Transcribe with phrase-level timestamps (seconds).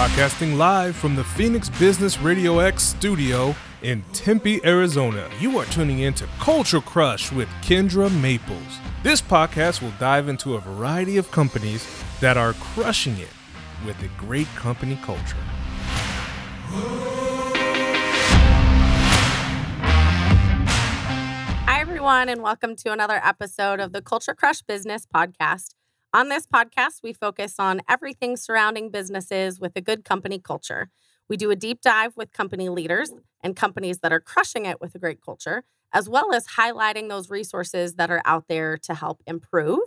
[0.00, 5.28] Broadcasting live from the Phoenix Business Radio X studio in Tempe, Arizona.
[5.40, 8.78] You are tuning in to Culture Crush with Kendra Maples.
[9.02, 11.86] This podcast will dive into a variety of companies
[12.20, 13.28] that are crushing it
[13.84, 15.36] with a great company culture.
[21.66, 25.74] Hi, everyone, and welcome to another episode of the Culture Crush Business Podcast.
[26.12, 30.90] On this podcast, we focus on everything surrounding businesses with a good company culture.
[31.28, 33.12] We do a deep dive with company leaders
[33.44, 37.30] and companies that are crushing it with a great culture, as well as highlighting those
[37.30, 39.78] resources that are out there to help improve.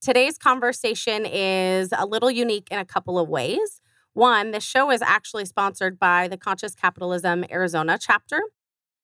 [0.00, 3.80] Today's conversation is a little unique in a couple of ways.
[4.12, 8.40] One, the show is actually sponsored by the Conscious Capitalism Arizona chapter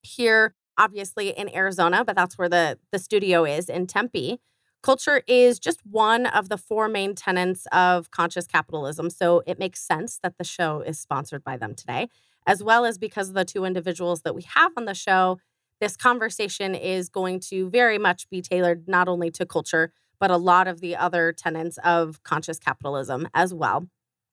[0.03, 4.39] here, obviously in Arizona, but that's where the, the studio is in Tempe.
[4.83, 9.11] Culture is just one of the four main tenets of conscious capitalism.
[9.11, 12.09] So it makes sense that the show is sponsored by them today,
[12.47, 15.39] as well as because of the two individuals that we have on the show.
[15.81, 20.37] This conversation is going to very much be tailored not only to culture, but a
[20.37, 23.87] lot of the other tenets of conscious capitalism as well.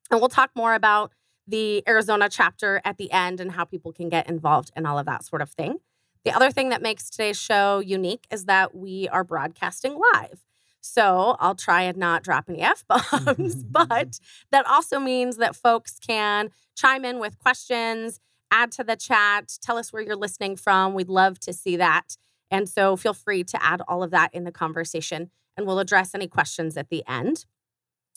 [0.09, 1.11] And we'll talk more about
[1.45, 5.05] the Arizona chapter at the end and how people can get involved and all of
[5.05, 5.79] that sort of thing.
[6.27, 10.43] The other thing that makes today's show unique is that we are broadcasting live.
[10.81, 14.19] So I'll try and not drop any F bombs, but
[14.51, 18.19] that also means that folks can chime in with questions,
[18.51, 20.93] add to the chat, tell us where you're listening from.
[20.93, 22.17] We'd love to see that.
[22.51, 26.13] And so feel free to add all of that in the conversation and we'll address
[26.13, 27.45] any questions at the end.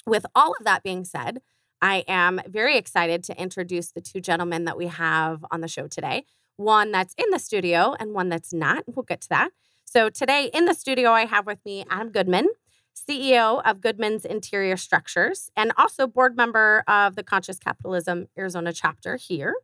[0.04, 1.42] With all of that being said,
[1.80, 5.86] I am very excited to introduce the two gentlemen that we have on the show
[5.86, 6.24] today
[6.56, 8.84] one that's in the studio and one that's not.
[8.86, 9.50] We'll get to that.
[9.84, 12.48] So today in the studio, I have with me Adam Goodman,
[12.94, 19.16] CEO of Goodman's Interior Structures, and also board member of the Conscious Capitalism Arizona chapter
[19.16, 19.54] here.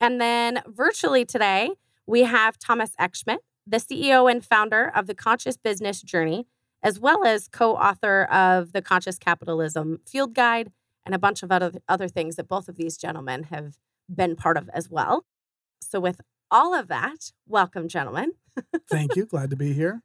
[0.00, 1.72] And then virtually today,
[2.06, 6.46] we have Thomas Eckschmidt, the CEO and founder of the Conscious Business Journey,
[6.82, 10.72] as well as co author of the Conscious Capitalism Field Guide
[11.04, 13.76] and a bunch of other, other things that both of these gentlemen have
[14.08, 15.24] been part of as well.
[15.80, 18.32] So, with all of that, welcome, gentlemen.
[18.90, 19.26] Thank you.
[19.30, 20.02] Glad to be here.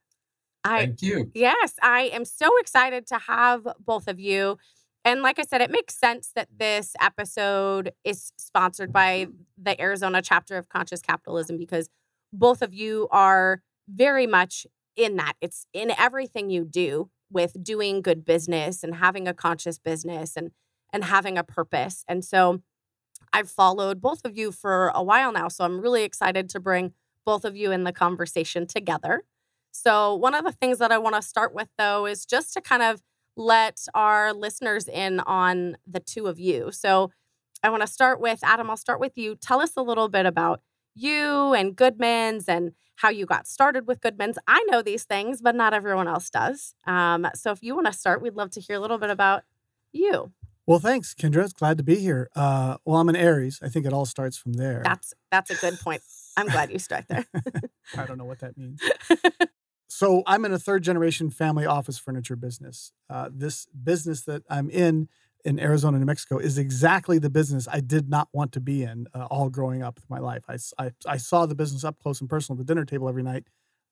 [0.64, 1.32] I, Thank you.
[1.34, 4.58] Yes, I am so excited to have both of you.
[5.06, 10.22] And like I said, it makes sense that this episode is sponsored by the Arizona
[10.22, 11.90] chapter of Conscious Capitalism because
[12.32, 15.34] both of you are very much in that.
[15.42, 20.52] It's in everything you do with doing good business and having a conscious business and
[20.94, 22.06] and having a purpose.
[22.08, 22.62] And so
[23.34, 25.48] I've followed both of you for a while now.
[25.48, 26.94] So I'm really excited to bring
[27.26, 29.24] both of you in the conversation together.
[29.72, 32.62] So, one of the things that I want to start with, though, is just to
[32.62, 33.02] kind of
[33.36, 36.72] let our listeners in on the two of you.
[36.72, 37.12] So,
[37.64, 39.36] I want to start with Adam, I'll start with you.
[39.36, 40.62] Tell us a little bit about
[40.96, 44.38] you and Goodman's and how you got started with Goodman's.
[44.48, 46.76] I know these things, but not everyone else does.
[46.86, 49.44] Um, so, if you want to start, we'd love to hear a little bit about
[49.92, 50.32] you.
[50.66, 51.44] Well, thanks, Kendra.
[51.44, 52.30] It's glad to be here.
[52.36, 53.60] Uh, well, I'm an Aries.
[53.62, 54.82] I think it all starts from there.
[54.84, 56.02] That's that's a good point.
[56.38, 57.26] I'm glad you start there.
[57.98, 58.82] I don't know what that means.
[59.88, 62.94] so I'm in a third generation family office furniture business.
[63.10, 65.10] Uh, this business that I'm in
[65.44, 69.08] in Arizona, New Mexico, is exactly the business I did not want to be in
[69.14, 70.46] uh, all growing up with my life.
[70.48, 73.24] I, I, I saw the business up close and personal at the dinner table every
[73.24, 73.44] night.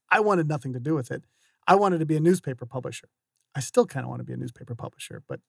[0.10, 1.26] I wanted nothing to do with it.
[1.68, 3.10] I wanted to be a newspaper publisher.
[3.54, 5.42] I still kind of want to be a newspaper publisher, but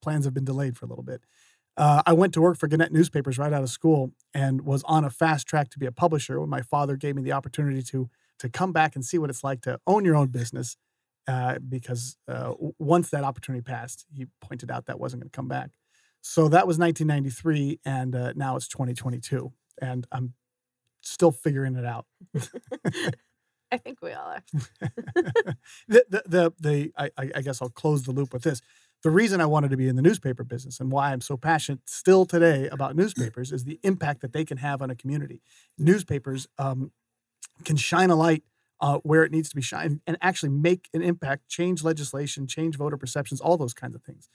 [0.00, 1.22] plans have been delayed for a little bit.
[1.76, 5.04] Uh, I went to work for Gannett Newspapers right out of school and was on
[5.04, 8.10] a fast track to be a publisher when my father gave me the opportunity to
[8.40, 10.76] to come back and see what it's like to own your own business.
[11.26, 15.48] Uh, because uh, once that opportunity passed, he pointed out that wasn't going to come
[15.48, 15.70] back.
[16.22, 20.32] So that was 1993, and uh, now it's 2022, and I'm
[21.02, 22.06] still figuring it out.
[23.70, 24.42] I think we all are.
[25.86, 28.62] the, the, the, the I, I guess I'll close the loop with this
[29.02, 31.80] the reason I wanted to be in the newspaper business and why I'm so passionate
[31.86, 35.40] still today about newspapers is the impact that they can have on a community.
[35.78, 36.90] Newspapers um,
[37.64, 38.42] can shine a light
[38.80, 42.76] uh, where it needs to be shined and actually make an impact, change legislation, change
[42.76, 44.28] voter perceptions, all those kinds of things.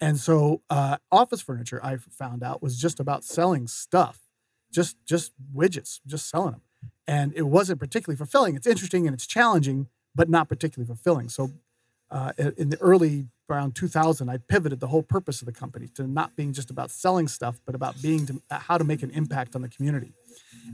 [0.00, 4.20] And so, uh, office furniture, I found out, was just about selling stuff,
[4.70, 6.60] just just widgets, just selling them,
[7.06, 8.56] and it wasn't particularly fulfilling.
[8.56, 11.30] It's interesting and it's challenging, but not particularly fulfilling.
[11.30, 11.52] So,
[12.10, 16.06] uh, in the early around 2000, I pivoted the whole purpose of the company to
[16.06, 19.10] not being just about selling stuff, but about being to, uh, how to make an
[19.10, 20.12] impact on the community.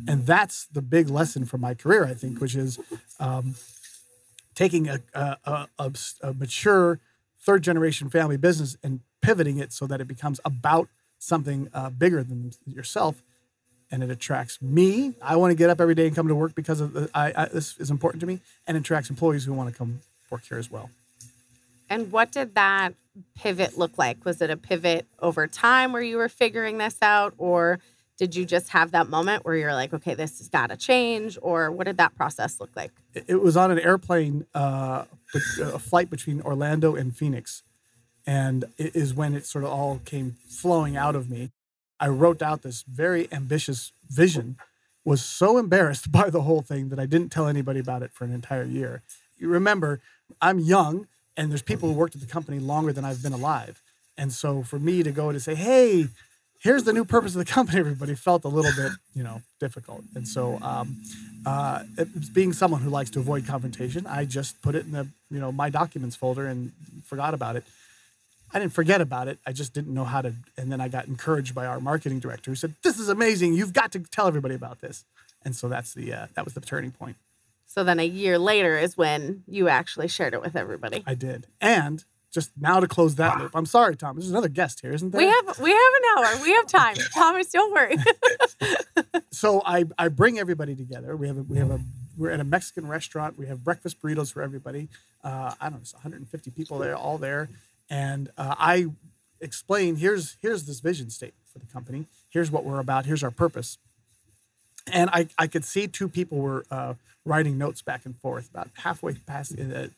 [0.09, 2.79] And that's the big lesson from my career, I think, which is
[3.21, 3.55] um,
[4.55, 5.93] taking a, a, a,
[6.23, 6.99] a mature
[7.41, 10.89] third generation family business and pivoting it so that it becomes about
[11.19, 13.23] something uh, bigger than yourself,
[13.91, 15.15] and it attracts me.
[15.23, 17.33] I want to get up every day and come to work because of the, I,
[17.37, 20.01] I, this is important to me, and it attracts employees who want to come
[20.31, 20.91] work here as well.
[21.93, 22.95] And what did that
[23.35, 24.25] pivot look like?
[24.25, 27.81] Was it a pivot over time where you were figuring this out, or
[28.17, 31.37] did you just have that moment where you're like, okay, this has got to change,
[31.43, 32.93] or what did that process look like?
[33.15, 35.05] It was on an airplane, uh,
[35.61, 37.63] a flight between Orlando and Phoenix,
[38.27, 41.51] and it is when it sort of all came flowing out of me.
[42.01, 44.57] I wrote out this very ambitious vision.
[45.05, 48.25] Was so embarrassed by the whole thing that I didn't tell anybody about it for
[48.25, 49.03] an entire year.
[49.37, 50.01] You remember,
[50.41, 51.07] I'm young,
[51.37, 53.81] and there's people who worked at the company longer than I've been alive.
[54.17, 56.09] And so for me to go to say, hey,
[56.63, 60.03] here's the new purpose of the company, everybody felt a little bit, you know, difficult.
[60.15, 60.97] And so, um,
[61.45, 61.83] uh,
[62.33, 65.51] being someone who likes to avoid confrontation, I just put it in the, you know,
[65.51, 66.73] my documents folder and
[67.05, 67.65] forgot about it.
[68.55, 69.39] I didn't forget about it.
[69.47, 70.35] I just didn't know how to.
[70.59, 73.55] And then I got encouraged by our marketing director who said, "This is amazing.
[73.55, 75.05] You've got to tell everybody about this."
[75.43, 77.17] And so that's the uh, that was the turning point.
[77.73, 81.03] So then a year later is when you actually shared it with everybody.
[81.07, 83.53] I did, and just now to close that loop.
[83.55, 84.17] I'm sorry, Tom.
[84.17, 85.19] There's another guest here, isn't there?
[85.19, 86.43] We have we have an hour.
[86.43, 86.97] We have time.
[87.15, 87.97] Thomas, don't worry.
[89.31, 91.17] so I I bring everybody together.
[91.17, 91.81] We have a, we have a
[92.19, 93.39] we're at a Mexican restaurant.
[93.39, 94.91] We have breakfast burritos for everybody.
[95.25, 97.49] Uh, I don't know, it's 150 people there, all there,
[97.89, 98.89] and uh, I
[99.41, 102.05] explain here's here's this vision statement for the company.
[102.29, 103.07] Here's what we're about.
[103.07, 103.79] Here's our purpose.
[104.91, 106.95] And I I could see two people were uh,
[107.25, 109.89] writing notes back and forth about halfway past uh,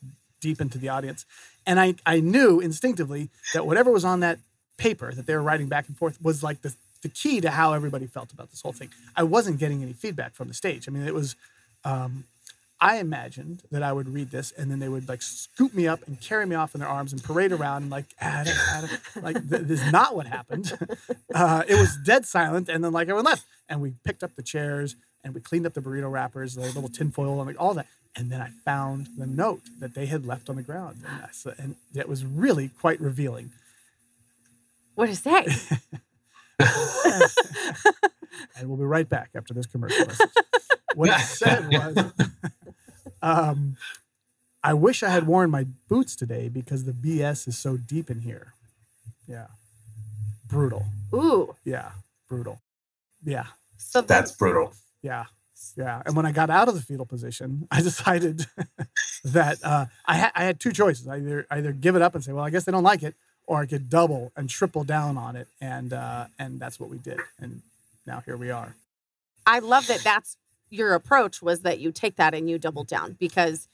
[0.41, 1.25] deep into the audience.
[1.65, 4.39] And I, I knew instinctively that whatever was on that
[4.77, 7.73] paper that they were writing back and forth was like the, the key to how
[7.73, 8.89] everybody felt about this whole thing.
[9.15, 10.87] I wasn't getting any feedback from the stage.
[10.87, 11.35] I mean, it was,
[11.83, 12.25] um,
[12.79, 16.05] I imagined that I would read this and then they would like scoop me up
[16.07, 18.89] and carry me off in their arms and parade around and like, Adam, Adam.
[19.21, 20.77] like th- this is not what happened.
[21.33, 22.69] Uh, it was dead silent.
[22.69, 25.73] And then like everyone left and we picked up the chairs and we cleaned up
[25.73, 27.87] the burrito wrappers, the little tinfoil and like all that.
[28.15, 31.03] And then I found the note that they had left on the ground.
[31.05, 33.51] And, and it was really quite revealing.
[34.93, 35.47] What is that?
[38.57, 40.29] and we'll be right back after this commercial message.
[40.95, 42.13] What it said was
[43.21, 43.77] um,
[44.63, 48.21] I wish I had worn my boots today because the BS is so deep in
[48.21, 48.53] here.
[49.27, 49.47] Yeah.
[50.47, 50.85] Brutal.
[51.13, 51.55] Ooh.
[51.63, 51.91] Yeah.
[52.27, 52.61] Brutal.
[53.23, 53.45] Yeah.
[53.77, 54.73] So that's brutal.
[55.01, 55.25] Yeah.
[55.77, 56.01] Yeah.
[56.05, 58.45] And when I got out of the fetal position, I decided
[59.23, 61.07] that uh, I, ha- I had two choices.
[61.07, 63.15] I either either give it up and say, well, I guess they don't like it,
[63.45, 65.47] or I could double and triple down on it.
[65.61, 67.19] And uh, and that's what we did.
[67.39, 67.61] And
[68.05, 68.75] now here we are.
[69.45, 70.37] I love that that's
[70.69, 72.95] your approach was that you take that and you double mm-hmm.
[72.95, 73.67] down because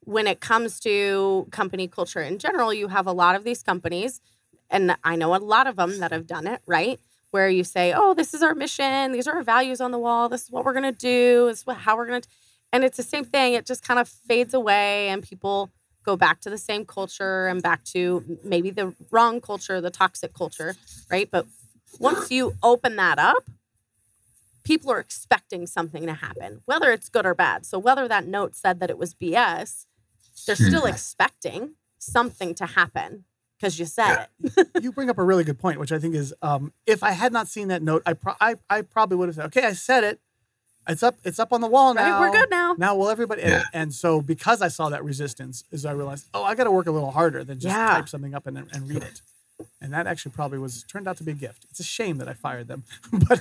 [0.00, 4.20] when it comes to company culture in general, you have a lot of these companies,
[4.68, 7.00] and I know a lot of them that have done it, right?
[7.34, 9.10] where you say, "Oh, this is our mission.
[9.10, 10.28] These are our values on the wall.
[10.28, 11.46] This is what we're going to do.
[11.48, 12.28] This is what, how we're going to."
[12.72, 13.54] And it's the same thing.
[13.54, 15.72] It just kind of fades away, and people
[16.04, 20.32] go back to the same culture and back to maybe the wrong culture, the toxic
[20.32, 20.76] culture,
[21.10, 21.28] right?
[21.28, 21.46] But
[21.98, 23.42] once you open that up,
[24.64, 27.64] people are expecting something to happen, whether it's good or bad.
[27.66, 29.86] So whether that note said that it was BS,
[30.46, 30.88] they're still hmm.
[30.88, 33.24] expecting something to happen
[33.58, 34.68] because you said it.
[34.82, 37.32] you bring up a really good point, which I think is um, if I had
[37.32, 40.04] not seen that note, I, pro- I, I probably would have said, okay, I said
[40.04, 40.20] it.
[40.86, 41.16] It's up.
[41.24, 42.20] It's up on the wall now.
[42.20, 42.74] Right, we're good now.
[42.76, 43.40] Now, will everybody?
[43.40, 43.54] Yeah.
[43.54, 46.70] And, and, so, because I saw that resistance, is I realized, oh, I got to
[46.70, 47.88] work a little harder than just yeah.
[47.88, 49.22] type something up and, and read it.
[49.80, 51.66] And that actually probably was turned out to be a gift.
[51.70, 53.40] It's a shame that I fired them, but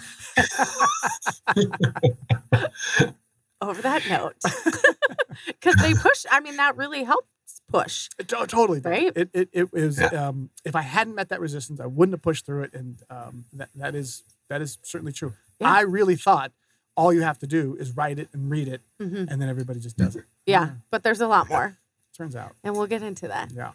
[3.61, 4.35] over that note,
[5.47, 6.25] because they push.
[6.29, 7.27] I mean, that really helped
[7.69, 8.09] push.
[8.19, 9.11] It, totally, right?
[9.15, 9.99] It, it, it was.
[9.99, 10.27] Yeah.
[10.27, 13.45] Um, if I hadn't met that resistance, I wouldn't have pushed through it, and um,
[13.53, 15.33] that that is that is certainly true.
[15.59, 15.71] Yeah.
[15.71, 16.51] I really thought
[16.95, 19.25] all you have to do is write it and read it, mm-hmm.
[19.29, 20.25] and then everybody just does it.
[20.45, 21.77] Yeah, yeah, but there's a lot more.
[22.15, 23.51] Turns out, and we'll get into that.
[23.51, 23.71] Yeah.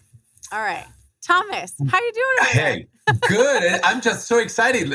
[0.53, 0.87] All right.
[1.29, 2.49] Thomas, how you doing?
[2.53, 2.87] Hey,
[3.29, 3.81] good.
[3.85, 4.95] I'm just so excited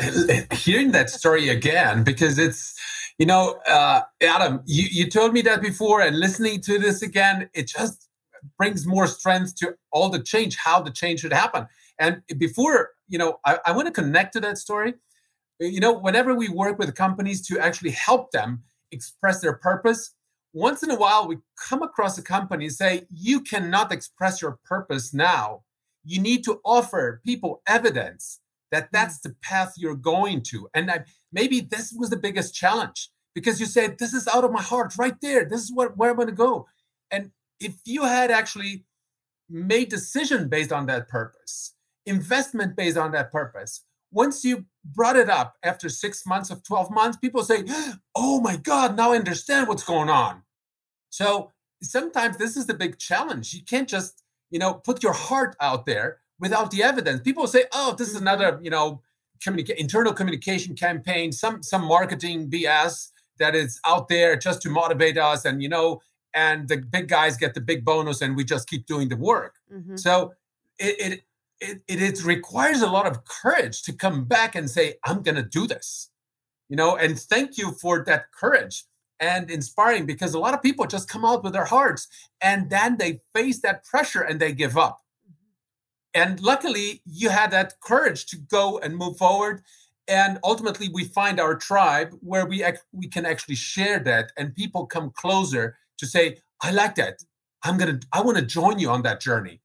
[0.51, 2.73] hearing that story again because it's,
[3.19, 7.51] you know, uh, Adam, you, you told me that before, and listening to this again,
[7.53, 8.09] it just
[8.57, 11.67] brings more strength to all the change, how the change should happen.
[11.99, 14.95] And before, you know, I, I want to connect to that story.
[15.59, 20.15] You know, whenever we work with companies to actually help them express their purpose,
[20.51, 21.37] once in a while we
[21.69, 25.61] come across a company and say, you cannot express your purpose now.
[26.03, 28.39] You need to offer people evidence
[28.71, 28.89] that mm.
[28.91, 30.67] that's the path you're going to.
[30.73, 34.51] And I, maybe this was the biggest challenge because you said, this is out of
[34.51, 35.45] my heart right there.
[35.45, 36.67] This is what, where I'm going to go.
[37.11, 38.85] And if you had actually
[39.49, 43.81] made decision based on that purpose, investment based on that purpose,
[44.11, 47.63] once you brought it up after six months of 12 months, people say,
[48.15, 50.43] Oh my God, now I understand what's going on.
[51.09, 53.53] So sometimes this is the big challenge.
[53.53, 54.22] You can't just,
[54.53, 57.21] you know, put your heart out there without the evidence.
[57.21, 58.27] People say, Oh, this is mm-hmm.
[58.27, 59.01] another, you know,
[59.43, 65.17] communica- internal communication campaign, some some marketing BS that is out there just to motivate
[65.17, 65.43] us.
[65.43, 66.01] And you know,
[66.35, 69.55] and the big guys get the big bonus and we just keep doing the work.
[69.73, 69.97] Mm-hmm.
[69.97, 70.33] So
[70.77, 71.23] it, it
[71.59, 75.35] it, it, it requires a lot of courage to come back and say, I'm going
[75.35, 76.09] to do this.
[76.69, 78.83] You know, and thank you for that courage
[79.19, 82.07] and inspiring because a lot of people just come out with their hearts
[82.41, 84.99] and then they face that pressure and they give up.
[86.13, 89.63] And luckily, you had that courage to go and move forward.
[90.07, 94.53] And ultimately, we find our tribe where we, ac- we can actually share that and
[94.53, 97.23] people come closer to say, I like that.
[97.63, 99.61] I'm to, I want to join you on that journey.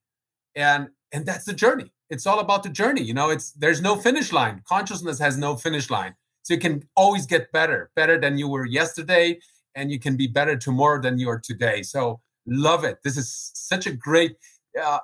[0.54, 3.96] And and that's the journey it's all about the journey you know it's there's no
[3.96, 6.14] finish line consciousness has no finish line
[6.48, 9.38] so you can always get better better than you were yesterday
[9.74, 13.50] and you can be better tomorrow than you are today so love it this is
[13.54, 14.36] such a great
[14.82, 15.00] uh,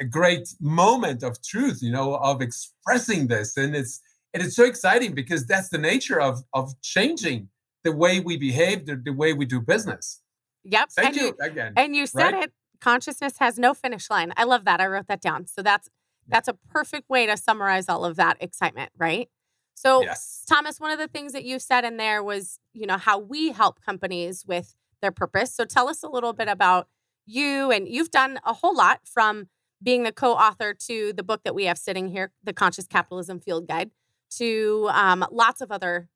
[0.00, 4.00] a great moment of truth you know of expressing this and it's
[4.34, 7.48] and it's so exciting because that's the nature of of changing
[7.84, 10.20] the way we behave the, the way we do business
[10.64, 12.44] yep thank and you, you again and you said right?
[12.44, 14.32] it consciousness has no finish line.
[14.36, 14.80] I love that.
[14.80, 15.46] I wrote that down.
[15.46, 15.88] So that's
[16.28, 19.28] that's a perfect way to summarize all of that excitement, right?
[19.74, 20.44] So yes.
[20.48, 23.52] Thomas, one of the things that you said in there was, you know, how we
[23.52, 25.54] help companies with their purpose.
[25.54, 26.88] So tell us a little bit about
[27.26, 29.48] you and you've done a whole lot from
[29.82, 33.66] being the co-author to the book that we have sitting here, the Conscious Capitalism Field
[33.66, 33.90] Guide,
[34.36, 36.08] to um, lots of other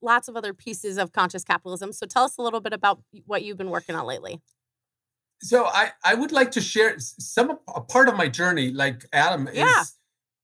[0.00, 1.92] lots of other pieces of conscious capitalism.
[1.92, 4.40] So tell us a little bit about what you've been working on lately
[5.42, 9.48] so I, I would like to share some a part of my journey like adam
[9.52, 9.80] yeah.
[9.80, 9.94] is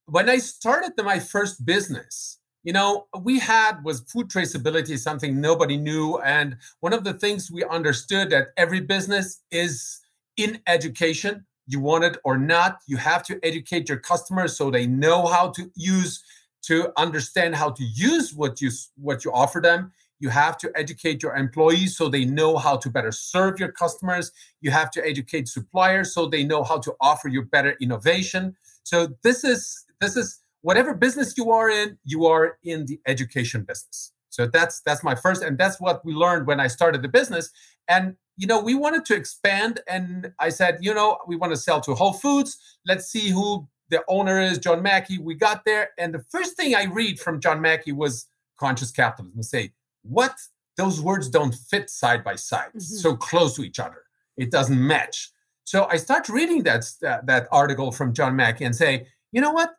[0.09, 5.77] when i started my first business you know we had was food traceability something nobody
[5.77, 10.01] knew and one of the things we understood that every business is
[10.37, 14.87] in education you want it or not you have to educate your customers so they
[14.87, 16.23] know how to use
[16.63, 21.23] to understand how to use what you what you offer them you have to educate
[21.23, 24.33] your employees so they know how to better serve your customers.
[24.61, 28.57] You have to educate suppliers so they know how to offer you better innovation.
[28.83, 33.63] So this is this is whatever business you are in, you are in the education
[33.63, 34.13] business.
[34.31, 37.51] So that's that's my first and that's what we learned when I started the business
[37.89, 41.57] and you know we wanted to expand and I said, you know, we want to
[41.57, 42.59] sell to Whole Foods.
[42.87, 45.19] Let's see who the owner is, John Mackey.
[45.19, 48.27] We got there and the first thing I read from John Mackey was
[48.59, 49.43] conscious capitalism.
[49.43, 50.37] Say, what
[50.79, 52.79] those words don't fit side by side mm-hmm.
[52.81, 54.05] so close to each other
[54.37, 55.31] it doesn't match
[55.65, 59.51] so i start reading that, that that article from john mackey and say you know
[59.51, 59.75] what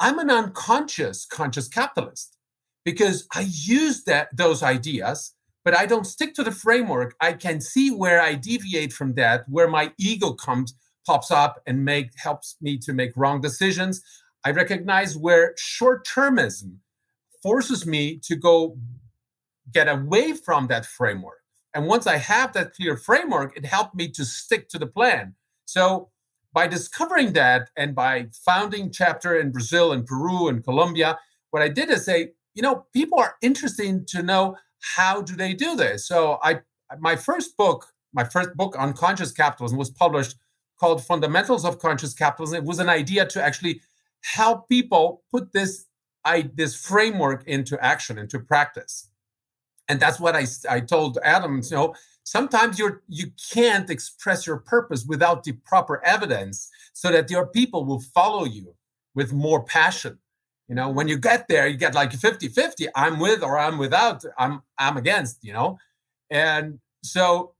[0.00, 2.36] i'm an unconscious conscious capitalist
[2.84, 7.60] because i use that those ideas but i don't stick to the framework i can
[7.60, 10.74] see where i deviate from that where my ego comes
[11.06, 14.02] pops up and make helps me to make wrong decisions
[14.44, 16.76] i recognize where short-termism
[17.42, 18.76] forces me to go
[19.72, 21.42] get away from that framework.
[21.74, 25.34] And once I have that clear framework, it helped me to stick to the plan.
[25.66, 26.10] So
[26.52, 31.18] by discovering that and by founding chapter in Brazil and Peru and Colombia,
[31.50, 34.56] what I did is say, you know, people are interested to know
[34.96, 36.06] how do they do this.
[36.06, 36.60] So I
[36.98, 40.36] my first book, my first book on conscious capitalism was published
[40.80, 42.56] called Fundamentals of Conscious Capitalism.
[42.56, 43.80] It was an idea to actually
[44.22, 45.86] help people put this
[46.24, 49.08] I, this framework into action, into practice
[49.88, 51.62] and that's what I, I told Adam.
[51.64, 51.94] You know,
[52.28, 57.86] sometimes you're you can't express your purpose without the proper evidence, so that your people
[57.86, 58.74] will follow you
[59.14, 60.18] with more passion.
[60.68, 62.88] You know, when you get there, you get like 50-50.
[62.94, 64.22] I'm with or I'm without.
[64.38, 65.42] I'm I'm against.
[65.42, 65.78] You know,
[66.28, 67.54] and so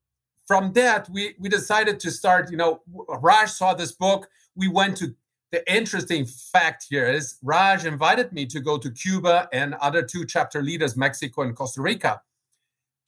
[0.47, 2.51] from that we we decided to start.
[2.51, 2.83] You know,
[3.27, 4.29] Raj saw this book.
[4.55, 5.15] We went to
[5.51, 10.27] the interesting fact here is Raj invited me to go to Cuba and other two
[10.27, 12.21] chapter leaders, Mexico and Costa Rica,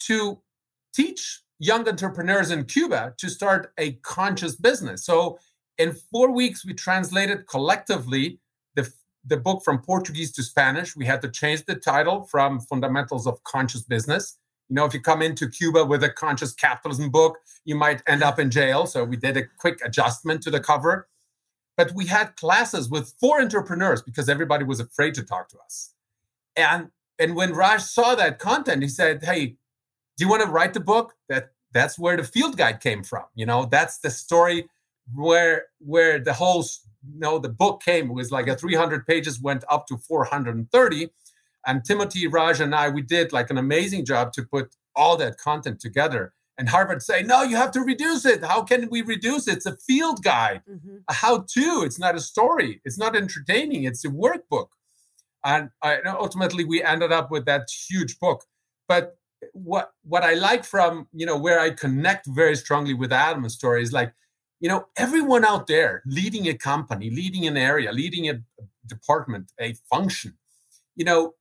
[0.06, 0.40] to
[0.94, 5.04] teach young entrepreneurs in Cuba to start a conscious business.
[5.04, 5.38] So
[5.78, 8.40] in four weeks, we translated collectively
[8.74, 8.92] the,
[9.24, 10.96] the book from Portuguese to Spanish.
[10.96, 14.38] We had to change the title from Fundamentals of Conscious Business.
[14.68, 18.24] You know, if you come into Cuba with a conscious capitalism book, you might end
[18.24, 18.86] up in jail.
[18.86, 21.06] So we did a quick adjustment to the cover
[21.80, 25.94] but we had classes with four entrepreneurs because everybody was afraid to talk to us.
[26.54, 29.56] And and when Raj saw that content, he said, "Hey,
[30.20, 33.24] do you want to write the book?" That that's where the field guide came from.
[33.34, 34.68] You know, that's the story
[35.14, 36.64] where where the whole
[37.08, 38.10] you know the book came.
[38.10, 41.10] It was like a 300 pages went up to 430
[41.66, 45.38] and timothy raj and i we did like an amazing job to put all that
[45.38, 46.32] content together.
[46.58, 48.44] And harvard say no you have to reduce it.
[48.44, 49.58] How can we reduce it?
[49.58, 50.62] It's a field guide.
[50.70, 50.96] Mm-hmm.
[51.08, 51.82] a how to.
[51.84, 52.80] It's not a story.
[52.84, 53.84] It's not entertaining.
[53.84, 54.68] It's a workbook.
[55.42, 58.44] And I, ultimately we ended up with that huge book.
[58.86, 59.16] But
[59.52, 63.82] what what i like from you know where i connect very strongly with adam's story
[63.82, 64.12] is like
[64.60, 68.40] you know everyone out there leading a company leading an area leading a
[68.86, 70.36] department a function
[70.96, 71.34] you know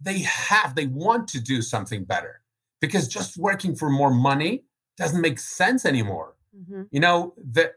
[0.00, 2.40] they have they want to do something better
[2.80, 4.64] because just working for more money
[4.98, 6.34] doesn't make sense anymore.
[6.54, 6.82] Mm-hmm.
[6.90, 7.72] you know that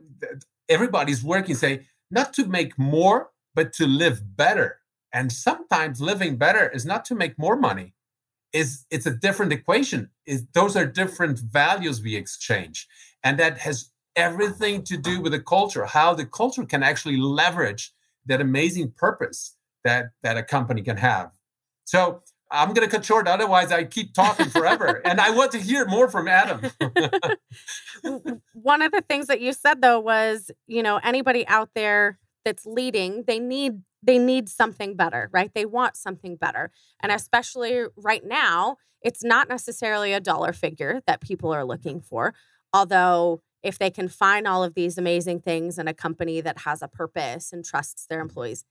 [0.68, 4.80] everybody's working say not to make more but to live better.
[5.14, 7.94] And sometimes living better is not to make more money
[8.56, 10.10] is it's a different equation.
[10.26, 12.88] Is those are different values we exchange.
[13.24, 17.94] And that has everything to do with the culture how the culture can actually leverage
[18.26, 21.32] that amazing purpose that that a company can have.
[21.84, 22.22] So
[22.52, 25.02] i'm going to cut short otherwise i keep talking forever.
[25.10, 26.62] And i want to hear more from adam.
[28.54, 32.66] One of the things that you said though was, you know, anybody out there that's
[32.66, 35.52] leading, they need they need something better, right?
[35.54, 36.72] They want something better.
[37.02, 42.34] And especially right now, it's not necessarily a dollar figure that people are looking for,
[42.74, 46.82] although if they can find all of these amazing things in a company that has
[46.82, 48.64] a purpose and trusts their employees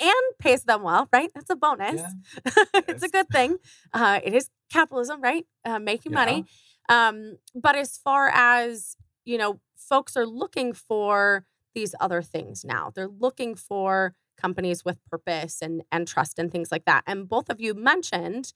[0.00, 1.30] and pays them well, right?
[1.34, 2.00] That's a bonus.
[2.00, 2.64] Yeah.
[2.74, 3.58] it's a good thing.
[3.92, 5.46] Uh, it is capitalism, right?
[5.64, 6.44] Uh, making money.
[6.88, 12.92] Um, but as far as, you know, folks are looking for these other things now.
[12.94, 17.02] They're looking for companies with purpose and and trust and things like that.
[17.06, 18.52] And both of you mentioned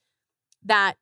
[0.64, 0.97] that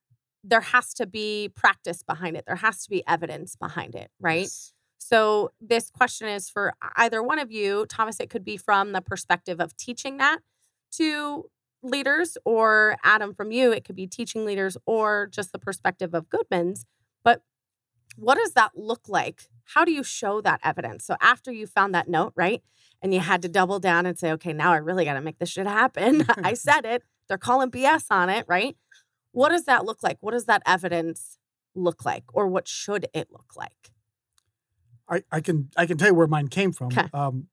[0.44, 2.44] there has to be practice behind it.
[2.46, 4.42] There has to be evidence behind it, right?
[4.42, 4.72] Yes.
[4.98, 7.86] So this question is for either one of you.
[7.88, 10.38] Thomas, it could be from the perspective of teaching that
[10.92, 11.46] to
[11.82, 16.28] leaders, or Adam, from you, it could be teaching leaders, or just the perspective of
[16.30, 16.86] Goodman's.
[17.22, 17.42] But
[18.16, 19.48] what does that look like?
[19.64, 21.04] How do you show that evidence?
[21.04, 22.62] So after you found that note, right?
[23.02, 25.38] And you had to double down and say, okay, now I really got to make
[25.38, 26.26] this shit happen.
[26.42, 27.02] I said it.
[27.28, 28.76] They're calling BS on it, right?
[29.32, 30.18] What does that look like?
[30.20, 31.38] What does that evidence
[31.74, 32.24] look like?
[32.32, 33.90] Or what should it look like?
[35.08, 36.90] I, I can I can tell you where mine came from.
[36.90, 37.08] 'Kay.
[37.12, 37.48] Um,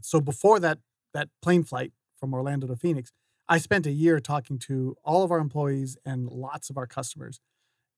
[0.00, 0.78] so before that
[1.12, 3.10] that plane flight from Orlando to Phoenix,
[3.48, 7.40] I spent a year talking to all of our employees and lots of our customers,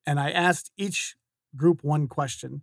[0.07, 1.17] and I asked each
[1.57, 2.62] group one question,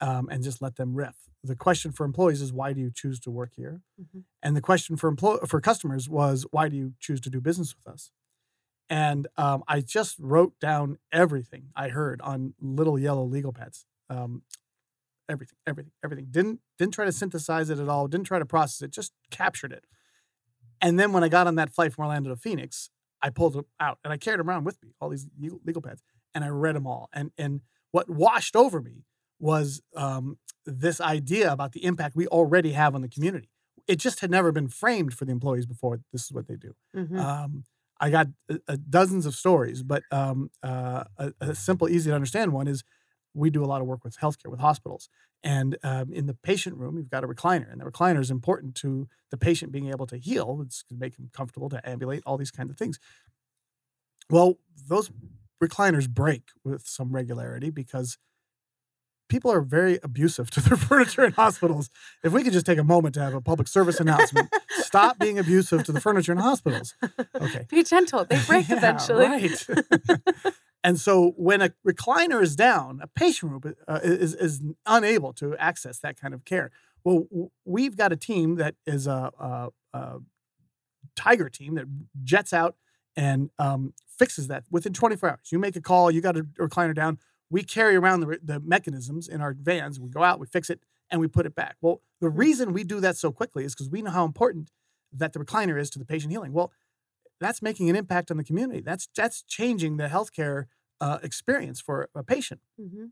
[0.00, 1.16] um, and just let them riff.
[1.44, 4.24] The question for employees is why do you choose to work here, Mhm.
[4.42, 7.74] and the question for employ for customers was why do you choose to do business
[7.76, 8.10] with us.
[8.90, 13.86] And um, I just wrote down everything I heard on little yellow legal pads.
[14.10, 14.42] Um,
[15.28, 16.26] everything, everything, everything.
[16.30, 18.06] Didn't didn't try to synthesize it at all.
[18.08, 18.90] Didn't try to process it.
[18.90, 19.86] Just captured it.
[20.80, 22.90] And then when I got on that flight from Orlando to Phoenix,
[23.22, 25.80] I pulled it out and I carried them around with me, all these legal, legal
[25.80, 26.02] pads,
[26.34, 27.08] and I read them all.
[27.12, 29.04] And and what washed over me
[29.38, 33.48] was um, this idea about the impact we already have on the community.
[33.88, 36.00] It just had never been framed for the employees before.
[36.12, 36.74] This is what they do.
[36.96, 37.18] Mhm.
[37.18, 37.64] Um,
[38.00, 42.14] I got uh, uh, dozens of stories, but um, uh, a, a simple, easy to
[42.14, 42.82] understand one is
[43.34, 45.08] we do a lot of work with healthcare, with hospitals.
[45.44, 48.74] And um, in the patient room, you've got a recliner, and the recliner is important
[48.76, 50.60] to the patient being able to heal.
[50.64, 52.98] It's to make them comfortable to ambulate, all these kinds of things.
[54.30, 55.10] Well, those
[55.62, 58.18] recliners break with some regularity because
[59.28, 61.88] people are very abusive to their furniture in hospitals.
[62.22, 65.38] If we could just take a moment to have a public service announcement, stop being
[65.38, 66.94] abusive to the furniture in hospitals.
[67.40, 67.66] Okay.
[67.70, 68.24] Be gentle.
[68.24, 69.26] They break Yeah, eventually.
[69.26, 69.66] Right.
[70.84, 75.56] and so when a recliner is down, a patient room uh, is, is unable to
[75.56, 76.70] access that kind of care.
[77.04, 80.18] Well, we've got a team that is a, a, a
[81.16, 81.86] tiger team that
[82.22, 82.76] jets out
[83.16, 85.50] and um, fixes that within 24 hours.
[85.50, 87.18] You make a call, you got a recliner down.
[87.50, 89.98] We carry around the, the mechanisms in our vans.
[89.98, 90.80] We go out, we fix it,
[91.10, 91.76] and we put it back.
[91.80, 94.70] Well, the reason we do that so quickly is because we know how important
[95.12, 96.52] that the recliner is to the patient healing.
[96.52, 96.72] Well,
[97.40, 98.80] that's making an impact on the community.
[98.80, 100.66] That's that's changing the healthcare
[101.00, 102.60] uh, experience for a patient.
[102.80, 103.10] Mhm.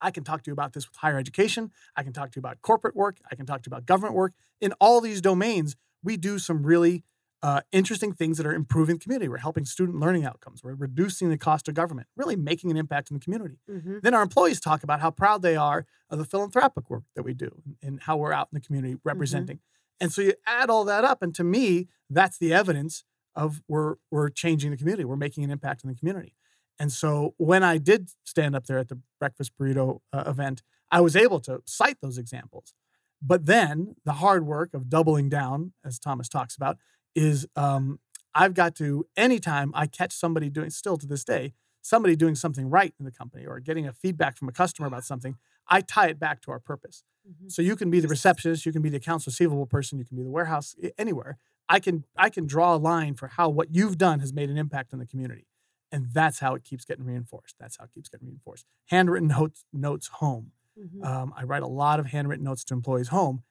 [0.00, 1.72] I can talk to you about this with higher education.
[1.96, 3.16] I can talk to you about corporate work.
[3.30, 4.34] I can talk to you about government work.
[4.60, 7.02] In all these domains, we do some really
[7.44, 9.28] uh, interesting things that are improving the community.
[9.28, 10.64] We're helping student learning outcomes.
[10.64, 13.58] We're reducing the cost of government, really making an impact in the community.
[13.68, 14.00] Mhm.
[14.00, 17.34] Then our employees talk about how proud they are of the philanthropic work that we
[17.34, 19.60] do and how we're out in the community representing.
[20.00, 23.04] And so you add all that up, and to me, that's the evidence
[23.34, 25.04] of we're we're changing the community.
[25.04, 26.34] We're making an impact in the community.
[26.78, 31.02] And so when I did stand up there at the breakfast burrito uh, event, I
[31.02, 32.72] was able to cite those examples.
[33.20, 36.78] But then the hard work of doubling down, as Thomas talks about,
[37.14, 37.98] is um,
[38.34, 42.68] I've got to, anytime I catch somebody doing, still to this day, somebody doing something
[42.70, 45.36] right in the company or getting a feedback from a customer about something,
[45.68, 47.04] I tie it back to our purpose.
[47.28, 47.50] Mhm.
[47.50, 50.16] So you can be the receptionist, you can be the accounts receivable person, you can
[50.16, 51.38] be the warehouse, anywhere.
[51.68, 54.58] I can I can draw a line for how what you've done has made an
[54.58, 55.46] impact on the community,
[55.90, 57.54] and that's how it keeps getting reinforced.
[57.58, 58.66] That's how it keeps getting reinforced.
[58.88, 60.52] Handwritten notes notes home.
[60.78, 61.02] Mhm.
[61.06, 63.42] Um, I write a lot of handwritten notes to employees home,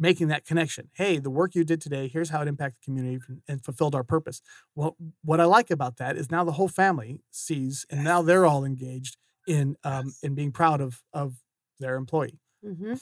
[0.00, 0.90] making that connection.
[0.94, 3.94] Hey, the work you did today, here's how it impacted the community and- and fulfilled
[3.94, 4.42] our purpose.
[4.74, 8.46] Well, what I like about that is now the whole family sees, and now they're
[8.46, 10.20] all engaged in um, Yes.
[10.22, 11.42] in being proud of of
[11.78, 12.40] their employee.
[12.62, 12.94] hmm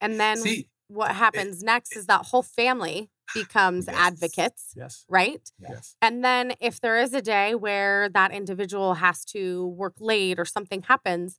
[0.00, 3.98] And then See, what happens next is that whole family becomes Yes.
[3.98, 5.06] advocates, Yes.
[5.08, 5.50] right?
[5.58, 5.96] Yes.
[6.02, 10.44] And then if there is a day where that individual has to work late or
[10.44, 11.38] something happens,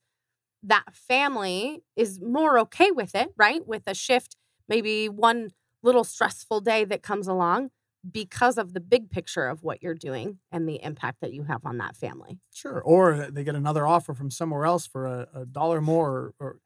[0.64, 3.66] that family is more okay with it, right?
[3.68, 4.36] With a shift,
[4.68, 5.52] maybe one
[5.84, 7.70] little stressful day that comes along
[8.10, 11.66] because of the big picture of what you're doing and the impact that you have
[11.66, 12.40] on that family.
[12.54, 12.82] Sure.
[12.82, 16.60] Or they get another offer from somewhere else for a, a dollar more, or, or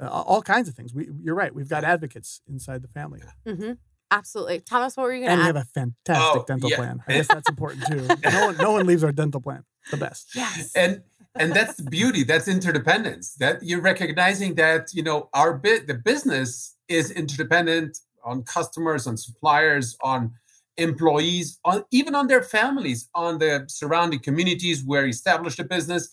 [0.00, 0.92] uh, all kinds of things.
[0.92, 1.54] We, you're right.
[1.54, 3.72] We've got advocates inside the family, hmm
[4.10, 4.60] Absolutely.
[4.60, 5.56] Thomas, what were you going and to we add?
[5.56, 6.76] have a fantastic Oh, dental yeah.
[6.76, 7.02] plan.
[7.08, 8.16] I guess that's important too.
[8.30, 9.64] No one, no one leaves our dental plan.
[9.90, 10.30] The best.
[10.36, 10.70] yes.
[10.76, 11.02] and
[11.36, 15.94] and that's the beauty that's interdependence that you're recognizing that you know our bit the
[15.94, 20.32] business is interdependent on customers on suppliers on
[20.76, 26.08] employees on even on their families on the surrounding communities where established a business.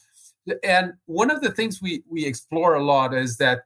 [0.63, 3.61] And one of the things we we explore a lot is that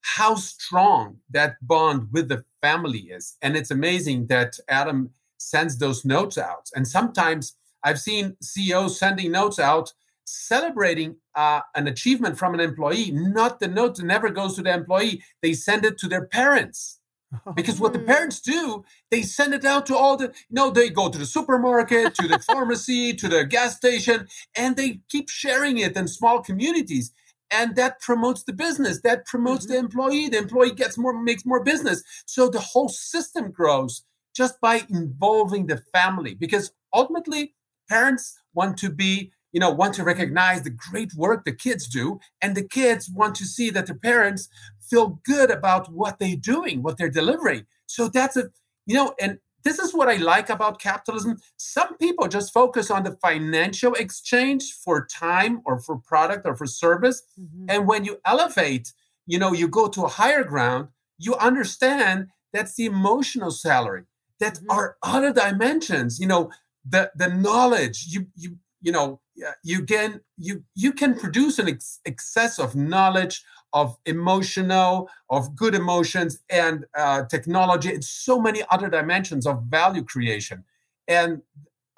[0.00, 3.36] how strong that bond with the family is.
[3.42, 6.70] And it's amazing that adam sends those notes out.
[6.74, 9.92] And sometimes i've seen ceos sending notes out
[10.30, 15.22] celebrating uh, an achievement from an employee not the note never goes to the employee.
[15.42, 17.00] They send it to their parents.
[17.54, 18.06] Because what the Hmm.
[18.12, 21.26] parents do they send it out to all the you know they go to the
[21.26, 26.40] supermarket to the pharmacy to the gas station and they keep sharing it in small
[26.42, 27.12] communities.
[27.50, 30.28] And that promotes the business that promotes the employee.
[30.28, 32.02] The employee gets more makes more business.
[32.26, 36.34] So the whole system grows just by involving the family.
[36.34, 37.54] Because ultimately
[37.88, 42.18] parents want to be you know want to recognize the great work the kids do
[42.42, 44.48] and the kids want to see that the parents
[44.80, 48.50] feel good about what they're doing what they're delivering so that's a
[48.86, 53.02] you know and this is what i like about capitalism some people just focus on
[53.04, 57.66] the financial exchange for time or for product or for service Mhm.
[57.70, 58.92] and when you elevate
[59.26, 64.04] you know you go to a higher ground you understand that's the emotional salary
[64.40, 64.66] that Mhm.
[64.70, 66.50] are other dimensions you know
[66.84, 69.20] the the knowledge you you you know
[69.62, 75.74] you can you you can produce an ex- excess of knowledge of emotional of good
[75.74, 80.64] emotions and uh, technology and so many other dimensions of value creation.
[81.06, 81.42] And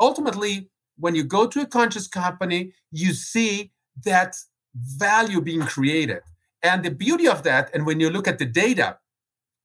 [0.00, 3.70] ultimately when you go to a conscious company you see
[4.05, 4.37] that
[4.74, 6.22] value being created.
[6.62, 8.98] And the beauty of that and when you look at the data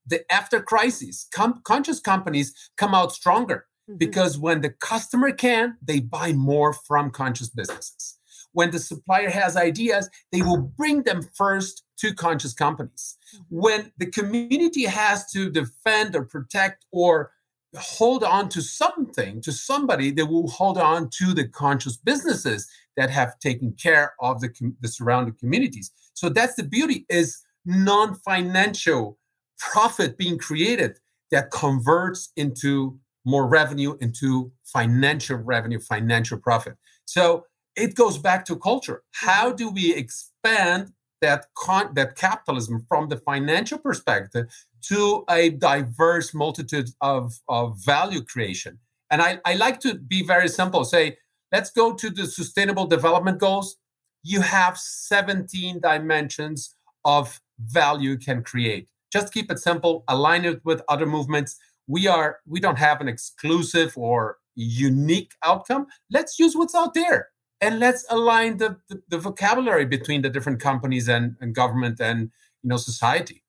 [0.08, 3.98] the after crisis com- conscious companies come out stronger Mhm.
[3.98, 8.18] because when the customer can they buy more from conscious businesses.
[8.54, 13.18] When the supplier has ideas they will bring them first to conscious companies.
[13.50, 17.32] When the community has to defend or protect or
[17.78, 23.10] hold on to something to somebody they will hold on to the conscious businesses that
[23.10, 25.92] have taken care of the, com- the surrounding communities.
[26.14, 29.18] So that's the beauty is non-financial
[29.60, 30.98] profit being created
[31.32, 36.76] that converts into more revenue into financial revenue financial profit.
[37.06, 39.04] So it goes back to culture.
[39.12, 44.48] How do we expand that con- that capitalism from the financial perspective
[44.84, 48.80] to a diverse multitude of, of value creation?
[49.10, 51.18] And I, I like to be very simple say
[51.52, 53.78] let's go to the sustainable development goals.
[54.24, 58.90] You have 17 dimensions of value you can create.
[59.12, 63.08] Just keep it simple align it with other movements we are we don't have an
[63.08, 67.30] exclusive or unique outcome let's use what's out there
[67.62, 72.32] and let's align the, the, the vocabulary between the different companies and, and government and
[72.64, 73.44] you know society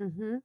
[0.00, 0.36] hmm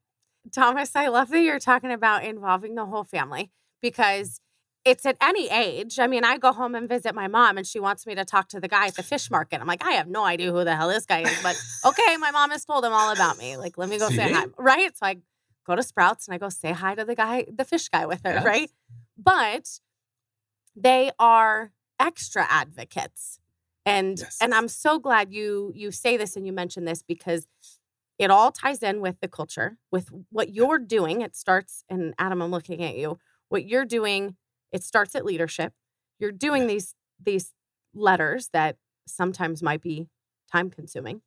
[0.52, 4.40] Thomas, I love that you're talking about involving the whole family because
[4.84, 5.98] it's at any age.
[5.98, 8.50] I mean, I go home and visit my mom and she wants me to talk
[8.50, 9.60] to the guy at the fish market.
[9.60, 12.30] I'm like, I have no idea who the hell this guy is, but okay, my
[12.32, 13.58] mom has told him all about me.
[13.58, 14.46] Like, let me go say hi.
[14.58, 14.96] Right.
[14.96, 15.18] So I
[15.66, 18.22] go to Sprouts and I go say hi to the guy, the fish guy with
[18.24, 18.34] her.
[18.34, 18.46] Yes.
[18.46, 18.72] Right.
[19.18, 19.80] But
[20.76, 23.40] they are extra advocates.
[23.86, 24.38] And Yes.
[24.42, 27.48] and I'm so glad you you say this and you mention this because
[28.18, 31.22] it all ties in with the culture, with what you're doing.
[31.22, 33.20] It starts, and Adam, I'm looking at you.
[33.50, 34.38] What you're doing,
[34.72, 35.74] it starts at leadership.
[36.20, 37.52] You're doing these these
[37.94, 40.08] letters that sometimes might be
[40.52, 41.22] time consuming,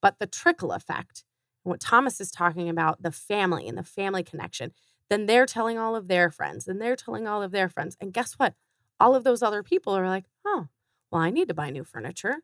[0.00, 1.24] but the trickle effect,
[1.64, 4.72] what Thomas is talking about, the family and the family connection,
[5.08, 7.96] then they're telling all of their friends and they're telling all of their friends.
[8.00, 8.54] And guess what?
[8.98, 10.68] All of those other people are like, oh,
[11.10, 12.36] well, I need to buy new furniture.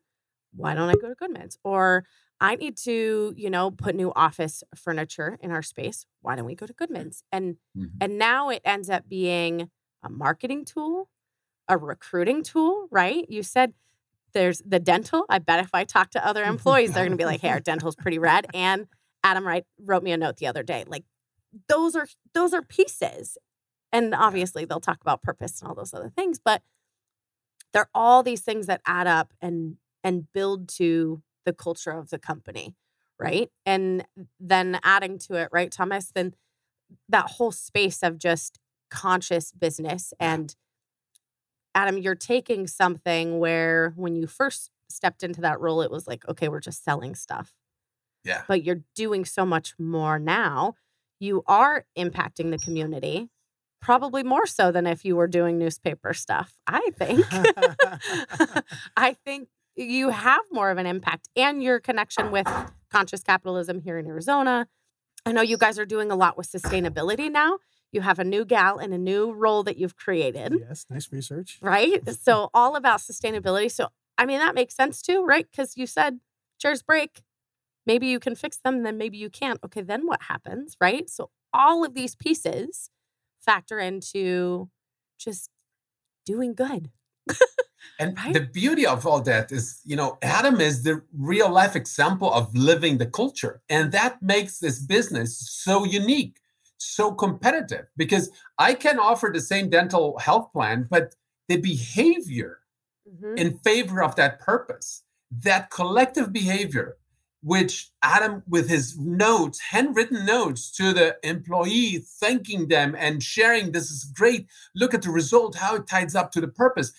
[0.55, 1.57] Why don't I go to Goodman's?
[1.63, 2.05] Or
[2.41, 6.05] I need to, you know, put new office furniture in our space.
[6.21, 7.23] Why don't we go to Goodman's?
[7.31, 7.91] And Mhm.
[8.01, 9.69] and now it ends up being
[10.03, 11.09] a marketing tool,
[11.67, 13.25] a recruiting tool, right?
[13.29, 13.73] You said
[14.33, 15.25] there's the dental.
[15.29, 17.95] I bet if I talk to other employees, they're gonna be like, hey, our dental's
[17.95, 18.47] pretty rad.
[18.53, 18.87] And
[19.23, 20.83] Adam Wright wrote me a note the other day.
[20.87, 21.03] Like
[21.67, 23.37] those are those are pieces.
[23.91, 26.61] And obviously they'll talk about purpose and all those other things, but
[27.73, 32.19] they're all these things that add up and and build to the culture of the
[32.19, 32.75] company,
[33.19, 33.49] right?
[33.65, 34.05] And
[34.39, 36.35] then adding to it, right, Thomas, then
[37.09, 40.55] that whole space of just conscious business and
[41.75, 46.27] Adam, you're taking something where when you first stepped into that role, it was like,
[46.27, 47.53] okay, we're just selling stuff.
[48.29, 48.43] Yeah.
[48.47, 50.75] But you're doing so much more now.
[51.19, 53.29] You are impacting the community,
[53.81, 57.25] probably more so than if you were doing newspaper stuff, I think.
[58.95, 62.47] I think you have more of an impact and your connection with
[62.91, 64.67] conscious capitalism here in Arizona.
[65.25, 67.57] I know you guys are doing a lot with sustainability now.
[67.91, 71.57] You have a new gal and a new role that you've created, yes, nice research.
[71.59, 72.07] right?
[72.15, 73.71] So, all about sustainability.
[73.71, 73.87] So,
[74.17, 75.47] I mean, that makes sense too, right?
[75.49, 76.19] Because you said
[76.59, 77.23] chairs break.
[77.85, 79.59] Maybe you can fix them, then maybe you can't.
[79.63, 81.09] Okay, then what happens, right?
[81.09, 82.89] So, all of these pieces
[83.39, 84.69] factor into
[85.19, 85.49] just
[86.25, 86.91] doing good.
[87.99, 88.33] And Right?
[88.33, 92.55] the beauty of all that is, you know, Adam is the real life example of
[92.55, 93.61] living the culture.
[93.69, 96.39] And that makes this business so unique,
[96.77, 101.15] so competitive, because I can offer the same dental health plan, but
[101.49, 102.59] the behavior
[103.05, 103.39] Mhm.
[103.39, 106.97] in favor of that purpose, that collective behavior,
[107.41, 113.89] which Adam, with his notes, handwritten notes to the employee, thanking them and sharing, this
[113.89, 114.47] is great.
[114.75, 116.91] Look at the result, how it ties up to the purpose.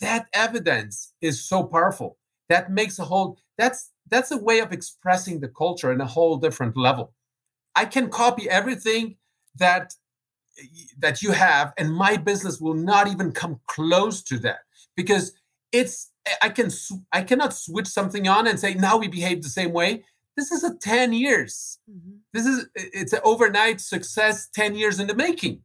[0.00, 2.18] That evidence is so powerful.
[2.48, 6.36] That makes a whole, that's that's a way of expressing the culture in a whole
[6.36, 7.14] different level.
[7.74, 9.16] I can copy everything
[9.56, 9.94] that
[10.98, 14.60] that you have and my business will not even come close to that
[14.96, 15.32] because
[15.72, 16.12] it's
[16.42, 16.70] i can
[17.12, 20.04] i cannot switch something on and say now we behave the same way
[20.36, 22.18] this is a 10 years Mhm.
[22.32, 25.62] this is it's an overnight success 10 years in the making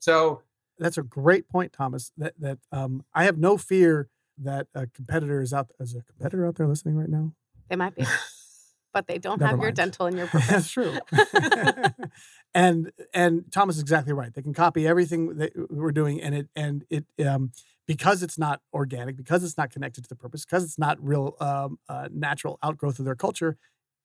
[0.00, 0.42] so
[0.78, 2.12] That's a great point, Thomas.
[2.16, 5.70] That that um, I have no fear that a competitor is out.
[5.80, 7.32] Is a competitor out there listening right now?
[7.68, 8.04] They might be,
[8.94, 10.70] but they don't Never have your dental and your That's purpose.
[10.70, 10.94] true.
[12.58, 14.34] and and Thomas is exactly right.
[14.34, 17.52] They can copy everything that we're doing, and it and it um,
[17.86, 21.36] because it's not organic, because it's not connected to the purpose, because it's not real
[21.40, 23.56] um, uh, natural outgrowth of their culture.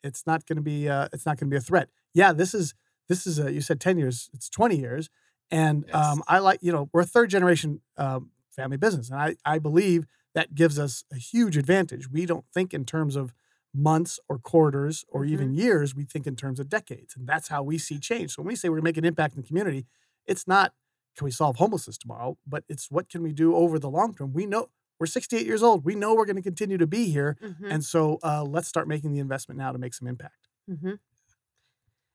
[0.04, 1.90] It's not going to be uh, it's not going to be a threat.
[2.14, 2.76] Yeah, this is
[3.10, 4.30] this is a, you said ten years.
[4.34, 5.10] It's twenty years,
[5.50, 5.96] and Yes.
[5.96, 9.58] um, I like you know we're a third generation um, family business, and I I
[9.58, 12.08] believe that gives us a huge advantage.
[12.10, 13.34] We don't think in terms of
[13.74, 17.16] months or quarters or even years, we think in terms of decades.
[17.16, 18.36] And that's how we see change.
[18.36, 19.86] So when we say we're going to make an impact in the community,
[20.28, 20.74] it's not
[21.18, 24.34] can we solve homelessness tomorrow, but it's what can we do over the long term.
[24.34, 25.86] We know we're 68 years old.
[25.86, 27.38] We know we're going to continue to be here.
[27.42, 30.48] Mhm, And so uh, let's start making the investment now to make some impact.
[30.70, 31.00] mhm.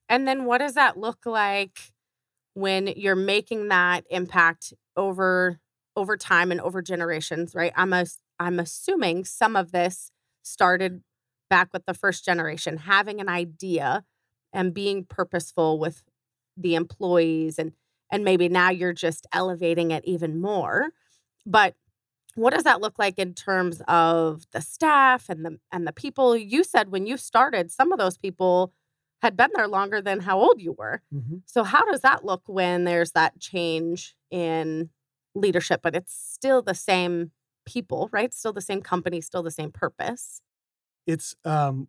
[0.07, 1.79] And then what does that look like
[2.53, 5.59] when you're making that impact over
[5.95, 7.73] over time and over generations, right?
[7.75, 8.05] I'm a,
[8.39, 10.11] I'm assuming some of this
[10.43, 11.03] started
[11.49, 14.03] back with the first generation, having an idea
[14.53, 16.03] and being purposeful with
[16.57, 17.73] the employees and
[18.11, 20.89] and maybe now you're just elevating it even more.
[21.45, 21.75] But
[22.35, 26.35] what does that look like in terms of the staff and the and the people?
[26.35, 28.73] You said when you started some of those people
[29.21, 31.01] had been there longer than how old you were.
[31.13, 31.37] Mm-hmm.
[31.45, 34.89] So how does that look when there's that change in
[35.35, 37.31] leadership but it's still the same
[37.65, 38.33] people right?
[38.33, 40.41] Still the same company still the same purpose
[41.13, 41.87] It's um,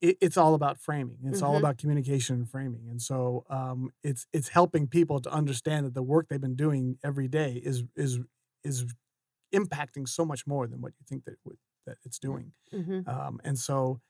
[0.00, 1.18] it, it's all about framing.
[1.24, 1.58] It's all Mhm.
[1.58, 2.88] about communication and framing.
[2.90, 6.98] And so um, it's it's helping people to understand that the work they've been doing
[7.04, 8.20] every day is is
[8.64, 8.84] is
[9.54, 12.52] impacting so much more than what you think that it would, that it's doing.
[12.72, 13.06] Mhm.
[13.08, 14.00] Um, and so,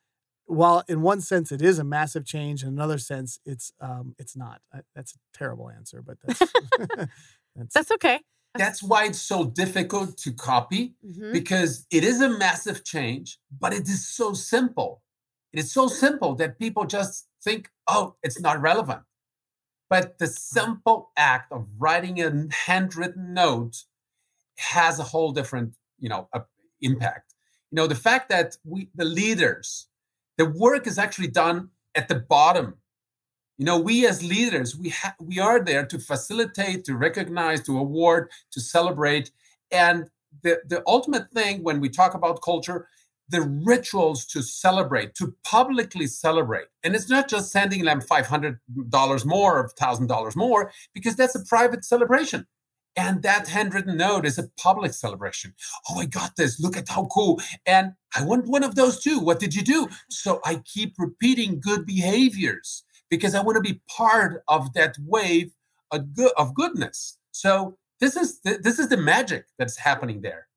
[0.47, 4.37] while in one sense it is a massive change, in another sense it's um, it's
[4.37, 4.61] not.
[4.73, 6.41] I, that's a terrible answer, but that's
[7.57, 8.21] that's, that's okay
[8.59, 11.33] that's why it's so difficult to copy Mhm.
[11.33, 15.03] because it is a massive change but it is so simple
[15.53, 19.03] It is so simple that people just think, oh, it's not relevant.
[19.89, 22.29] But the simple act of writing a
[22.67, 23.85] handwritten note
[24.59, 26.41] has a whole different, you know, uh,
[26.81, 27.35] impact.
[27.71, 29.89] You know, the fact that we, the leaders,
[30.37, 32.69] the work is actually done at the bottom.
[33.59, 37.79] You know, we as leaders, we ha- we are there to facilitate, to recognize, to
[37.79, 39.31] award, to celebrate,
[39.71, 40.11] and
[40.43, 42.89] the the ultimate thing when we talk about culture
[43.29, 46.67] the rituals to celebrate, to publicly celebrate.
[46.85, 51.85] And it's not just sending them $500 more or $1,000 more, because that's a private
[51.85, 52.47] celebration.
[52.99, 55.55] And that handwritten note is a public celebration.
[55.91, 56.59] Oh, I got this.
[56.59, 57.41] Look at how cool.
[57.67, 59.21] And I want one of those too.
[59.21, 59.89] What did you do?
[60.09, 65.53] So I keep repeating good behaviors because I want to be part of that wave
[65.91, 67.19] of, good, of goodness.
[67.33, 70.49] So this is the, this is the magic that's happening there.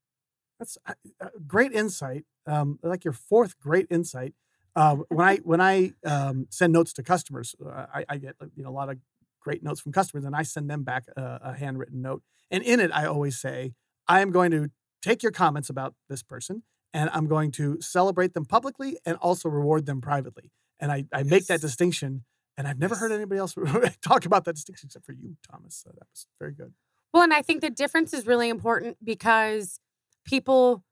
[0.58, 2.24] That's a uh, uh, great insight.
[2.46, 4.34] Um, like your fourth great insight.
[4.76, 8.62] Um, when I when I um, send notes to customers, uh, I, I, get you
[8.62, 8.98] know a lot of
[9.40, 12.22] great notes from customers, and I send them back a, a handwritten note.
[12.50, 13.72] And in it, I always say,
[14.06, 14.70] I am going to
[15.02, 19.48] take your comments about this person, and I'm going to celebrate them publicly and also
[19.48, 20.52] reward them privately.
[20.78, 22.24] And I, I make that distinction.
[22.60, 23.54] And I've never heard anybody else
[24.02, 25.82] talk about that distinction except for you, Thomas.
[25.82, 26.74] So that was very good.
[27.10, 29.80] Well, and I think the difference is really important because
[30.26, 30.84] people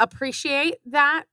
[0.00, 1.26] appreciate that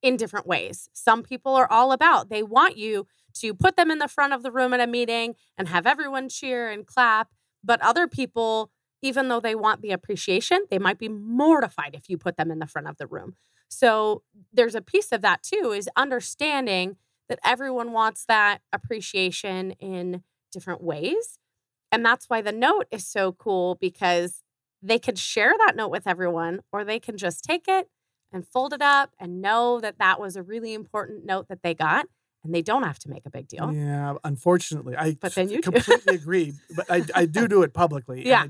[0.00, 0.88] in different ways.
[0.94, 4.42] Some people are all about, they want you to put them in the front of
[4.42, 7.28] the room at a meeting and have everyone cheer and clap.
[7.62, 8.70] But other people,
[9.02, 12.58] even though they want the appreciation, they might be mortified if you put them in
[12.58, 13.34] the front of the room.
[13.68, 16.96] So there's a piece of that too, is understanding
[17.28, 21.38] that everyone wants that appreciation in different ways.
[21.92, 24.42] And that's why the note is so cool because
[24.82, 27.88] they can share that note with everyone or they can just take it
[28.32, 31.74] and fold it up and know that that was a really important note that they
[31.74, 32.06] got
[32.44, 33.72] and they don't have to make a big deal.
[33.72, 36.54] Yeah, unfortunately, I but then you completely agree.
[36.74, 38.26] But I, I do do it publicly.
[38.26, 38.46] Yeah,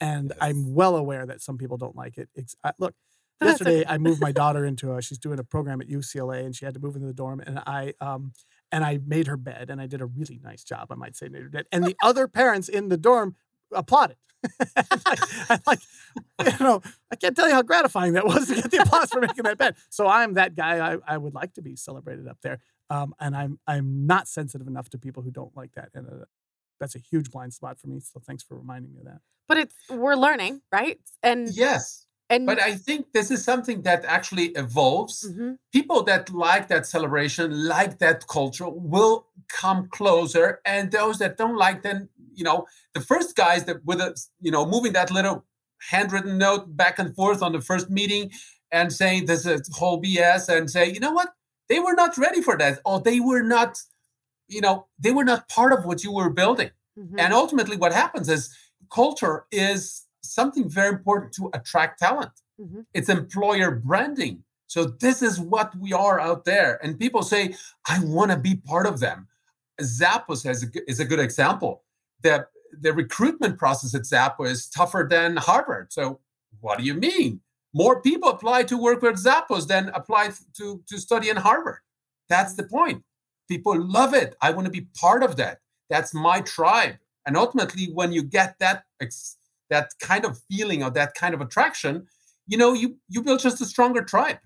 [0.00, 2.28] and, I, am well aware that some people don't like it.
[2.34, 2.94] It's, I, look,
[3.42, 5.02] yesterday I moved my daughter into a.
[5.02, 7.58] She's doing a program at UCLA, and she had to move into the dorm, and
[7.66, 8.32] I um
[8.72, 11.28] and I made her bed, and I did a really nice job, I might say,
[11.28, 13.36] made her bed, and the other parents in the dorm
[13.72, 14.16] applauded.
[14.76, 15.80] I like,
[16.44, 19.20] you know, I can't tell you how gratifying that was to get the applause for
[19.20, 19.76] making that bed.
[19.90, 20.94] So I'm that guy.
[20.94, 24.66] I, I would like to be celebrated up there, um, and I'm I'm not sensitive
[24.66, 26.24] enough to people who don't like that, and uh,
[26.78, 28.00] that's a huge blind spot for me.
[28.00, 29.20] So thanks for reminding me of that.
[29.46, 30.98] But it's we're learning, right?
[31.22, 35.28] And yes, and but I think this is something that actually evolves.
[35.28, 35.54] Mm-hmm.
[35.72, 41.56] People that like that celebration, like that culture, will come closer, and those that don't
[41.56, 45.44] like, then you know, the first guys that with a you know moving that little
[45.90, 48.30] handwritten note back and forth on the first meeting
[48.70, 51.30] and saying this is whole BS, and say, you know what,
[51.68, 53.76] they were not ready for that, or they were not,
[54.46, 56.70] you know, they were not part of what you were building.
[56.96, 57.18] Mm-hmm.
[57.18, 58.54] And ultimately, what happens is
[58.92, 62.32] culture is something very important to attract talent.
[62.60, 62.80] Mm-hmm.
[62.94, 64.44] It's employer branding.
[64.66, 66.78] So this is what we are out there.
[66.82, 67.54] And people say,
[67.88, 69.26] I want to be part of them.
[69.80, 71.82] Zappos has a, is a good example.
[72.22, 72.46] The,
[72.78, 75.92] the recruitment process at Zappos is tougher than Harvard.
[75.92, 76.20] So
[76.60, 77.40] what do you mean?
[77.72, 81.80] More people apply to work with Zappos than apply to, to study in Harvard.
[82.28, 83.02] That's the point.
[83.48, 84.36] People love it.
[84.40, 85.60] I want to be part of that.
[85.88, 86.98] That's my tribe.
[87.26, 89.36] And ultimately, when you get that ex-
[89.70, 92.06] that kind of feeling or that kind of attraction,
[92.46, 94.38] you know, you you build just a stronger tribe.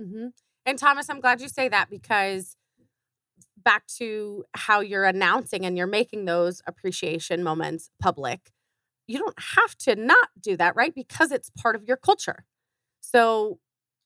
[0.00, 0.28] Mm-hmm.
[0.66, 2.56] And Thomas, I'm glad you say that because
[3.62, 8.50] back to how you're announcing and you're making those appreciation moments public,
[9.06, 10.94] you don't have to not do that, right?
[10.94, 12.44] Because it's part of your culture.
[13.00, 13.58] So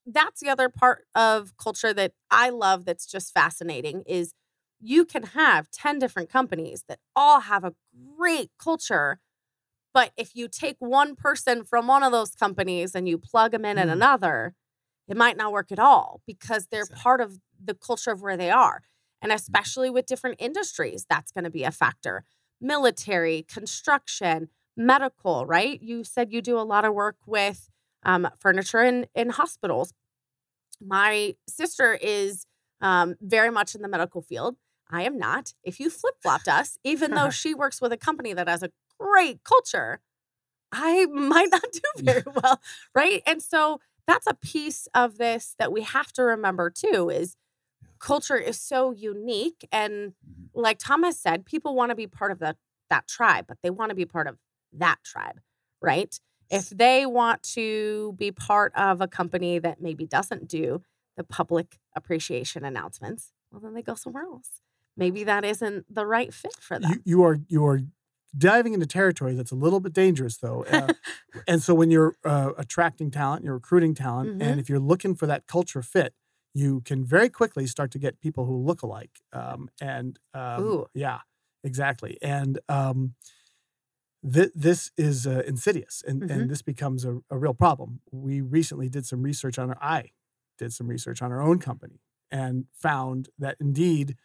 [0.07, 4.35] that's the other part of culture that I love that's just fascinating is
[4.80, 7.74] you can have 10 different companies that all have a
[8.18, 9.20] great culture
[9.94, 13.64] but if you take one person from one of those companies and you plug them
[13.64, 13.80] in mm.
[13.80, 14.54] at another,
[15.09, 18.50] it might not work at all because they're part of the culture of where they
[18.50, 18.83] are.
[19.23, 19.37] And mm.
[19.37, 22.25] especially with different industries, that's going to be a factor.
[22.60, 25.81] Military, construction, medical, right?
[25.81, 27.71] You said you do a lot of work with
[28.02, 29.94] um, furniture in, in hospitals.
[30.81, 32.46] My sister is
[32.81, 34.56] um, very much in the medical field.
[34.90, 35.54] I am not.
[35.62, 38.71] If you flip flopped us, even though she works with a company that has a
[38.99, 40.01] great culture,
[40.73, 42.61] I might not do very well.
[42.95, 43.23] Right.
[43.27, 47.37] And so that's a piece of this that we have to remember too is
[47.99, 49.67] culture is so unique.
[49.73, 50.61] And mm-hmm.
[50.61, 52.57] like Thomas said, people want to be part of the,
[52.90, 54.37] that tribe, but they want to be part of
[54.73, 55.40] that tribe.
[55.81, 56.19] Right.
[56.51, 60.83] If they want to be part of a company that maybe doesn't do
[61.17, 64.61] the public appreciation announcements, well, then they go somewhere else.
[64.97, 66.90] Maybe that isn't the right fit for them.
[66.90, 67.81] You, you are you are
[68.37, 70.92] diving into territory that's a little bit dangerous though uh,
[71.48, 74.42] and so when you're uh, attracting talent you're recruiting talent Mhm.
[74.42, 76.14] and if you're looking for that culture fit
[76.52, 80.64] you can very quickly start to get people who look alike um, and um,
[80.94, 81.20] yeah
[81.62, 83.14] exactly and um,
[84.32, 86.30] th- this is uh, insidious and, Mhm.
[86.30, 90.10] and this becomes a, a real problem we recently did some research on our i
[90.58, 94.16] did some research on our own company and found that indeed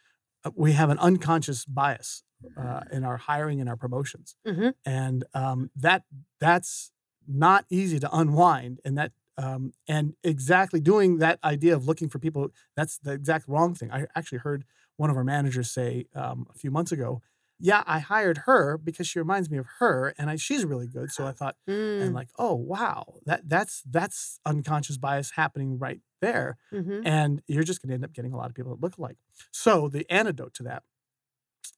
[0.44, 2.22] uh, we have an unconscious bias
[2.56, 4.74] uh, in our hiring and our promotions, Mhm.
[4.84, 6.04] and um, that
[6.38, 6.92] that's
[7.26, 8.80] not easy to unwind.
[8.84, 13.48] And that um, and exactly doing that idea of looking for people that's the exact
[13.48, 13.90] wrong thing.
[13.92, 14.64] I actually heard
[14.96, 17.22] one of our managers say um, a few months ago,
[17.58, 21.10] "Yeah, I hired her because she reminds me of her, and I, she's really good."
[21.10, 26.00] So I thought, Mm, and like, oh wow, that that's that's unconscious bias happening right
[26.20, 27.00] there mhm.
[27.06, 29.16] and you're just going to end up getting a lot of people that look alike.
[29.52, 30.82] So the antidote to that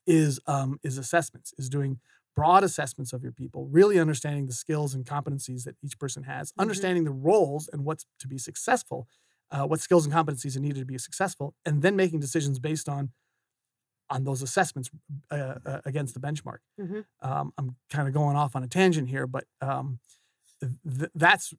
[0.06, 2.00] is um, is assessments, is doing
[2.34, 6.52] broad assessments of your people, really understanding the skills and competencies that each person has,
[6.58, 6.62] Mhm.
[6.62, 9.06] understanding the roles and what's to be successful,
[9.50, 12.88] uh, what skills and competencies are needed to be successful, and then making decisions based
[12.88, 13.12] on
[14.10, 14.90] on those assessments
[15.30, 16.58] uh, uh, against the benchmark.
[16.78, 17.04] Mhm.
[17.20, 20.00] Um, I'm kind of going off on a tangent here, but um,
[20.60, 21.54] th- that's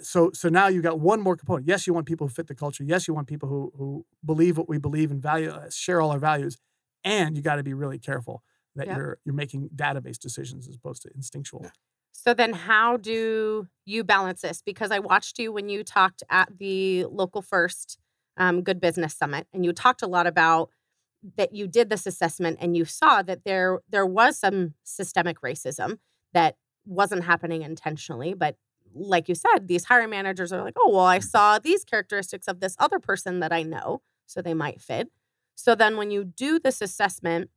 [0.00, 1.66] so so now you've got one more component.
[1.66, 2.84] Yes, you want people who fit the culture.
[2.84, 6.10] Yes, you want people who who believe what we believe and value, uh, share all
[6.10, 6.58] our values,
[7.06, 8.42] and you got to be really careful
[8.74, 8.96] that Yep.
[8.96, 11.60] you're you're making database decisions as opposed to instinctual.
[11.64, 11.70] Yeah.
[12.12, 14.62] So then how do you balance this?
[14.62, 17.98] Because I watched you when you talked at the local first
[18.36, 20.70] um, Good Business Summit, and you talked a lot about
[21.36, 25.98] that you did this assessment and you saw that there there was some systemic racism
[26.32, 28.56] that wasn't happening intentionally, but
[28.94, 32.60] like you said, these hiring managers are like, oh well, I saw these characteristics of
[32.60, 35.10] this other person that I know, so they might fit.
[35.56, 37.50] So then when you do this assessment,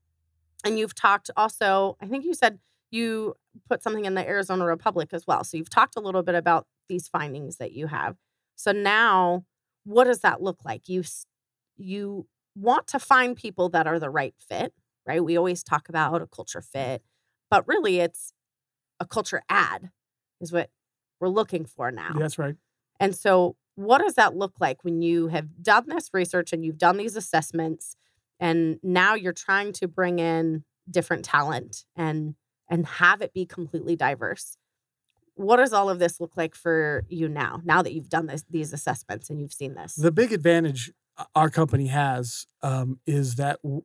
[0.66, 2.60] and you've talked also, I think you said
[2.92, 3.36] you
[3.68, 5.44] put something in the Arizona Republic as well.
[5.44, 8.18] So you've talked a little bit about these findings that you have.
[8.56, 9.46] So now,
[9.84, 10.90] what does that look like?
[10.90, 11.04] You
[11.78, 14.74] you want to find people that are the right fit,
[15.06, 15.24] right?
[15.24, 17.02] We always talk about a culture fit,
[17.50, 18.34] but really it's
[19.00, 19.92] a culture add
[20.42, 20.70] is what
[21.20, 22.12] we're looking for now.
[22.18, 22.56] That's right.
[23.00, 26.78] And so, what does that look like when you have done this research and you've
[26.78, 27.96] done these assessments,
[28.38, 32.36] and now you're trying to bring in different talent and
[32.70, 34.58] and have it be completely diverse?
[35.36, 37.62] What does all of this look like for you now?
[37.64, 40.92] Now that you've done this, these assessments and you've seen this, The big advantage
[41.34, 43.84] our company has um, is that w-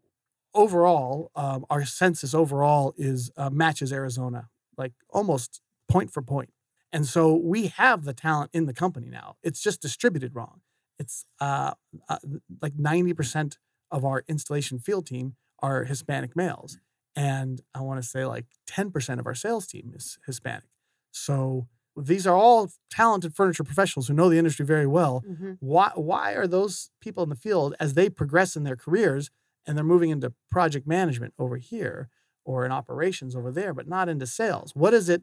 [0.54, 6.50] overall, um, our census overall is uh, matches Arizona, like almost point for point.
[6.94, 9.36] And so we have the talent in the company now.
[9.42, 10.60] It's just distributed wrong.
[10.98, 11.72] It's uh,
[12.08, 12.18] uh,
[12.62, 13.56] like 90%
[13.90, 16.78] of our installation field team are Hispanic males.
[17.16, 20.70] And I want to say like 10% of our sales team is Hispanic.
[21.10, 21.66] So
[21.96, 25.56] these are all talented furniture professionals who know the industry very well Mhm.
[25.60, 29.30] why why are those people in the field as they progress in their careers
[29.64, 32.08] and they're moving into project management over here
[32.44, 35.22] or in operations over there but not into sales what is it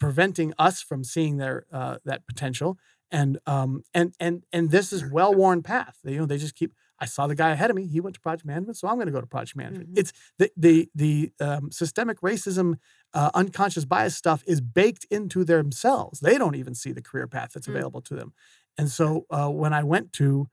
[0.00, 2.78] preventing us from seeing their uh, that potential.
[3.10, 5.98] And um and and and this is well worn path.
[6.02, 7.86] They, you know they just keep i saw the guy ahead of me.
[7.86, 9.90] He went to project management so i'm going to go to project management.
[9.90, 9.98] Mhm.
[9.98, 12.76] it's the the the um, systemic racism
[13.12, 16.20] uh, unconscious bias stuff is baked into themselves.
[16.20, 17.76] They don't even see the career path that's Mm.
[17.76, 18.32] available to them.
[18.78, 20.48] And so uh, when I went to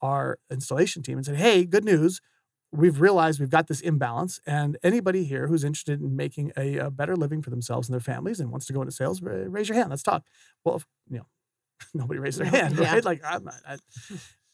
[0.00, 2.20] our installation team and said, hey, good news,
[2.76, 4.40] we've realized we've got this imbalance.
[4.46, 8.00] And anybody here who's interested in making a, a better living for themselves and their
[8.00, 9.90] families and wants to go into sales, raise your hand.
[9.90, 10.24] Let's talk.
[10.64, 11.26] Well, if- you know,
[11.94, 12.92] nobody raised their hand, yeah.
[12.94, 13.04] right?
[13.04, 13.54] Like, I'm not.
[13.66, 13.78] I,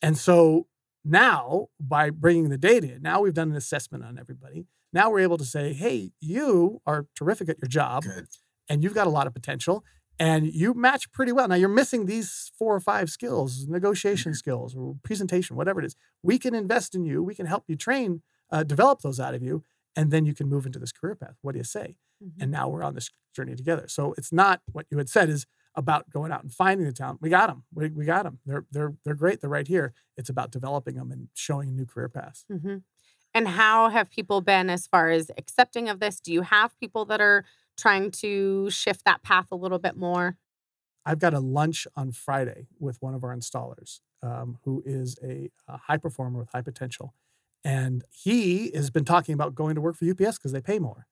[0.01, 0.67] and so
[1.05, 4.67] now by bringing the data in, now we've done an assessment on everybody.
[4.93, 8.27] Now we're able to say, hey, you are terrific at your job Good.
[8.69, 9.85] and you've got a lot of potential
[10.19, 11.49] and you match pretty well.
[11.49, 15.97] Now you're missing these four or five skills, negotiation skills or presentation, whatever it is.
[16.23, 17.23] We can invest in you.
[17.23, 19.65] We can help you train, uh, develop those out of you,
[19.97, 21.37] and then you can move into this career path.
[21.43, 21.97] What do you say?
[22.23, 22.43] Mhm.
[22.43, 23.89] And now we're on this journey together.
[23.89, 27.23] So it's not what you had said is about going out and finding the talent.
[27.23, 27.65] We got them.
[27.75, 28.41] We, we got them.
[28.45, 29.41] They're they're they're great.
[29.41, 29.95] They're right here.
[30.17, 32.45] It's about developing them and showing a new career paths.
[32.49, 32.77] hmm
[33.35, 36.21] And how have people been as far as accepting of this?
[36.21, 37.47] Do you have people that are
[37.77, 40.37] trying to shift that path a little bit more?
[41.05, 45.51] I've got a lunch on Friday with one of our installers um, who is a,
[45.67, 47.13] a high performer with high potential.
[47.65, 51.07] And he has been talking about going to work for UPS because they pay more.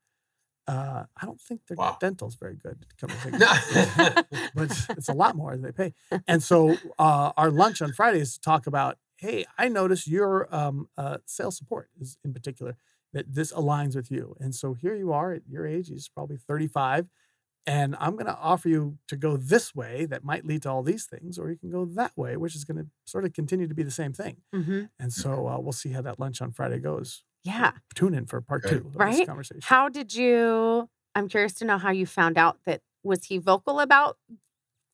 [0.68, 1.96] Uh, I don't think their Wow.
[2.00, 2.86] dental's very good.
[3.00, 4.26] come to think of it.
[4.54, 5.94] but it's, it's a lot more than they pay.
[6.28, 10.54] And so uh, our lunch on Friday is to talk about, hey, I notice your
[10.54, 12.76] um, uh, sales support is in particular
[13.12, 14.36] that this aligns with you.
[14.40, 17.08] And so here you are at your age, he's probably 35.
[17.66, 20.82] And I'm going to offer you to go this way that might lead to all
[20.82, 23.68] these things, or you can go that way, which is going to sort of continue
[23.68, 24.38] to be the same thing.
[24.54, 24.84] Mm-hmm.
[24.98, 27.22] And so uh, we'll see how that lunch on Friday goes.
[27.44, 27.72] Yeah.
[27.94, 29.26] Tune in for part two of this Right?
[29.26, 29.60] conversation.
[29.64, 30.88] How did you?
[31.14, 34.16] I'm curious to know how you found out that was he vocal about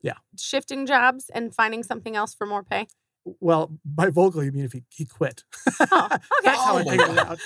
[0.03, 0.15] Yeah.
[0.39, 2.89] shifting jobs and finding something else for more pay?
[3.41, 5.45] Well, by vocal, you mean if he, he quit.
[5.91, 6.19] Oh, okay.
[6.45, 7.39] That's how Oh I figured it out.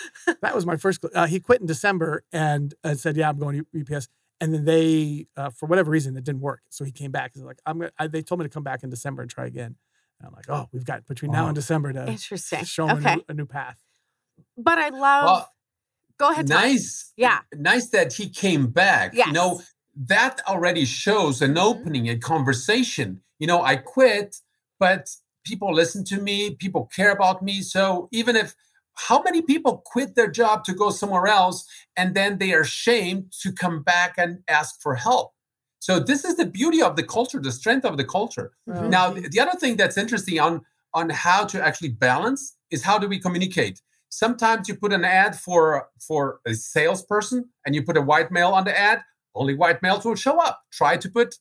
[0.42, 1.00] That was my first.
[1.02, 4.08] cl- Uh, he quit in December and uh, said, "Yeah, I'm going to UPS."
[4.42, 6.60] And then they, uh, for whatever reason, it didn't work.
[6.70, 7.32] So he came back.
[7.34, 9.46] He's like, "I'm." Gonna, I, they told me to come back in December and try
[9.46, 9.76] again.
[10.18, 11.48] And I'm like, "Oh, we've got between now Wow.
[11.48, 12.64] and December to Interesting.
[12.64, 13.12] show him Okay.
[13.12, 13.78] a, new, a new path."
[14.56, 15.24] But I love.
[15.24, 15.50] Well,
[16.18, 16.46] go ahead.
[16.46, 16.60] Tom.
[16.60, 17.12] nice.
[17.16, 17.40] Yeah.
[17.54, 19.12] Nice that he came back.
[19.14, 19.28] Yes.
[19.28, 19.62] You know,
[19.96, 21.62] that already shows an Mhm.
[21.62, 23.22] opening, a conversation.
[23.38, 24.36] You know, I quit,
[24.78, 25.08] but
[25.44, 27.62] people listen to me, people care about me.
[27.62, 28.54] So even if
[28.94, 31.66] how many people quit their job to go somewhere else
[31.96, 35.32] and then they are shamed to come back and ask for help?
[35.78, 38.52] So this is the beauty of the culture, the strength of the culture.
[38.68, 38.90] Mhm.
[38.90, 42.98] Now, the the other thing that's interesting on on how to actually balance is how
[42.98, 43.80] do we communicate?
[44.10, 48.52] Sometimes you put an ad for for a salesperson and you put a white male
[48.52, 49.02] on the ad,
[49.34, 50.64] only white males will show up.
[50.72, 51.38] Try to put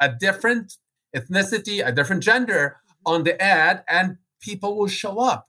[0.00, 0.76] a different
[1.16, 2.76] ethnicity, a different gender
[3.06, 5.48] on the ad, and people will show up.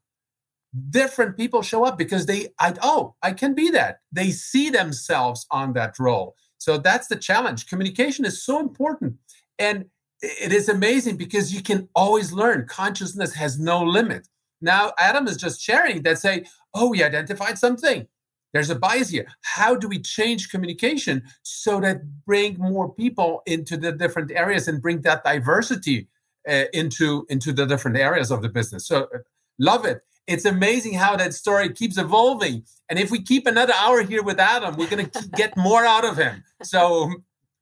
[0.90, 4.02] Different people show up because they, I oh, I can be that.
[4.12, 6.36] They see themselves on that role.
[6.60, 7.68] So that's the challenge.
[7.68, 9.16] Communication is so important.
[9.58, 9.86] And
[10.22, 12.68] it is amazing because you can always learn.
[12.68, 14.28] Consciousness has no limit.
[14.62, 18.08] Now, Adam is just sharing that say, oh, we identified something.
[18.54, 19.28] There's a bias here.
[19.42, 24.82] How do we change communication so that bring more people into the different areas and
[24.82, 26.08] bring that diversity
[26.48, 28.88] uh, into into the different areas of the business?
[28.88, 29.20] So uh,
[29.58, 30.02] love it.
[30.28, 32.64] It's amazing how that story keeps evolving.
[32.88, 36.06] And if we keep another hour here with Adam, we're going to get more out
[36.06, 36.44] of him.
[36.62, 37.12] So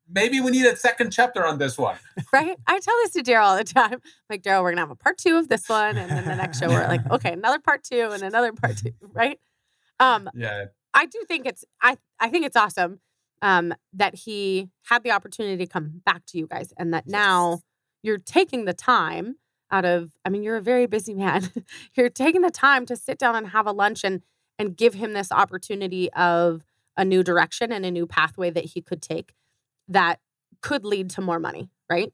[0.09, 1.97] maybe we need a second chapter on this one.
[2.33, 2.57] right?
[2.67, 4.01] I tell this to Daryl all the time.
[4.29, 6.59] Like, Daryl, we're gonna have a part two of this one, and then the next
[6.59, 9.39] show we're like, okay, another part two and another part two, right?
[9.99, 10.65] Um, Yeah.
[10.93, 12.99] I do think it's I I think it's awesome
[13.41, 17.59] um, that he had the opportunity to come back to you guys, and that now
[18.07, 19.35] you're taking the time
[19.69, 20.13] out of.
[20.25, 21.51] I mean, you're a very busy man.
[21.93, 24.23] you're taking the time to sit down and have a lunch and
[24.57, 28.81] and give him this opportunity of a new direction and a new pathway that he
[28.81, 29.35] could take
[29.87, 30.19] that
[30.61, 32.11] could lead to more money, right?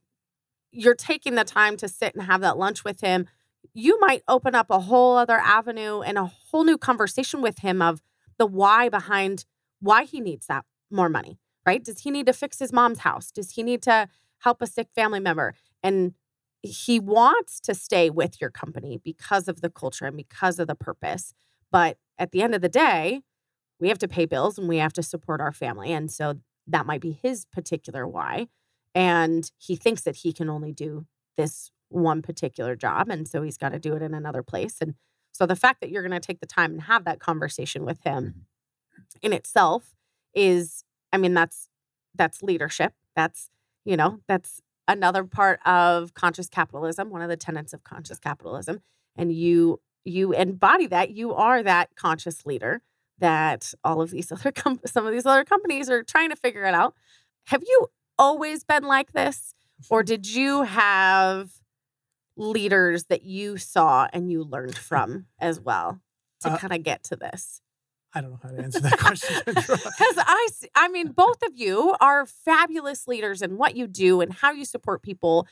[0.72, 3.28] You're taking the time to sit and have that lunch with him.
[3.74, 7.82] You might open up a whole other avenue and a whole new conversation with him
[7.82, 8.02] of
[8.38, 9.46] the why behind
[9.80, 11.82] why he needs that more money, right?
[11.84, 13.32] Does he need to fix his mom's house?
[13.32, 15.56] Does he need to help a sick family member?
[15.84, 16.14] And
[16.62, 20.76] he wants to stay with your company because of the culture and because of the
[20.76, 21.34] purpose.
[21.72, 23.22] But at the end of the day,
[23.80, 25.92] we have to pay bills and we have to support our family.
[25.92, 26.36] And so
[26.68, 28.48] that might be his particular why.
[28.96, 31.06] And he thinks that he can only do
[31.36, 33.10] this one particular job.
[33.10, 34.78] And so he's got to do it in another place.
[34.80, 34.96] And
[35.32, 38.00] so the fact that you're going to take the time and have that conversation with
[38.04, 39.18] him mm-hmm.
[39.22, 39.96] in itself
[40.34, 41.70] is, I mean, that's
[42.16, 42.94] that's leadership.
[43.16, 43.50] That's,
[43.84, 48.82] you know, that's another part of conscious capitalism, one of the tenets of conscious capitalism.
[49.16, 51.12] And you you embody that.
[51.12, 52.82] You are that conscious leader
[53.20, 56.64] that all of these other com- some of these other companies are trying to figure
[56.64, 56.96] it out.
[57.48, 57.88] Have you
[58.20, 59.54] always been like this
[59.90, 61.52] or did you have
[62.38, 66.00] leaders that you saw and you learned from as well
[66.42, 67.62] to Uh, kind of get to this?
[68.16, 69.42] I don't know how to answer that question.
[69.46, 74.32] Because I, I mean, both of you are fabulous leaders in what you do and
[74.32, 75.48] how you support people,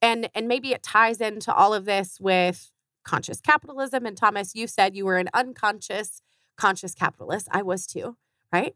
[0.00, 2.70] and and maybe it ties into all of this with
[3.04, 4.06] conscious capitalism.
[4.06, 6.22] And Thomas, you said you were an unconscious
[6.56, 7.48] conscious capitalist.
[7.50, 8.16] I was too,
[8.52, 8.74] right?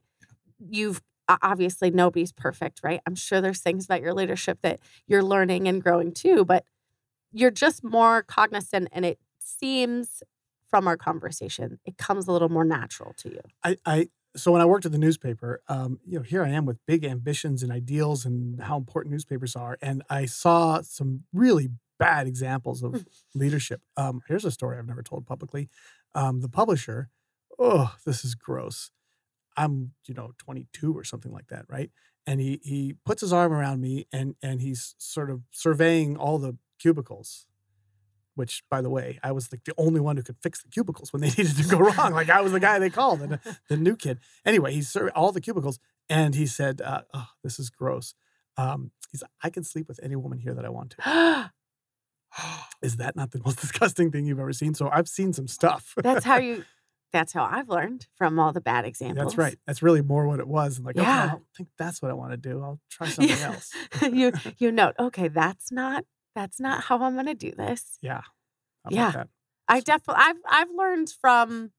[0.59, 3.01] You've obviously nobody's perfect, right?
[3.07, 6.65] I'm sure there's things about your leadership that you're learning and growing too, but
[7.33, 10.23] you're just more cognizant, and it seems
[10.71, 13.41] from our conversation, it comes a little more natural to you.
[13.65, 16.67] I, I so when I worked at the newspaper, um, you know, here I am
[16.67, 21.71] with big ambitions and ideals and how important newspapers are, and I saw some really
[21.99, 23.05] bad examples of
[23.35, 23.81] leadership.
[23.97, 25.69] Um, here's a story I've never told publicly.
[26.15, 27.11] Um, the publisher,
[27.59, 28.91] oh, this is gross.
[29.57, 31.91] I'm, you know, 22 or something like that, right?
[32.27, 36.39] And he he puts his arm around me and and he's sort of surveying all
[36.39, 37.47] the cubicles
[38.39, 41.13] which by the way i was like the only one who could fix the cubicles
[41.13, 43.77] when they needed to go wrong like i was the guy they called and the
[43.77, 45.79] new kid anyway he surveyed all the cubicles
[46.09, 48.15] and he said uh, oh, this is gross
[48.57, 51.51] um, he's i can sleep with any woman here that i want to
[52.83, 54.75] Is that not the most disgusting thing you've ever seen?
[54.75, 55.95] So I've seen some stuff.
[55.97, 56.65] That's how you.
[57.11, 59.29] That's how I've learned from all the bad examples.
[59.29, 59.57] That's right.
[59.67, 60.79] That's really more what it was.
[60.79, 61.25] Like, okay, Yeah.
[61.25, 62.63] I don't think that's what I want to do.
[62.63, 63.73] I'll try something else.
[64.03, 64.95] you you note.
[64.99, 66.05] Okay, that's not
[66.35, 67.99] that's not how I'm going to do this.
[68.03, 68.21] Yeah.
[68.85, 69.11] How about Yeah.
[69.13, 69.29] that?
[69.69, 71.73] I definitely I've I've learned from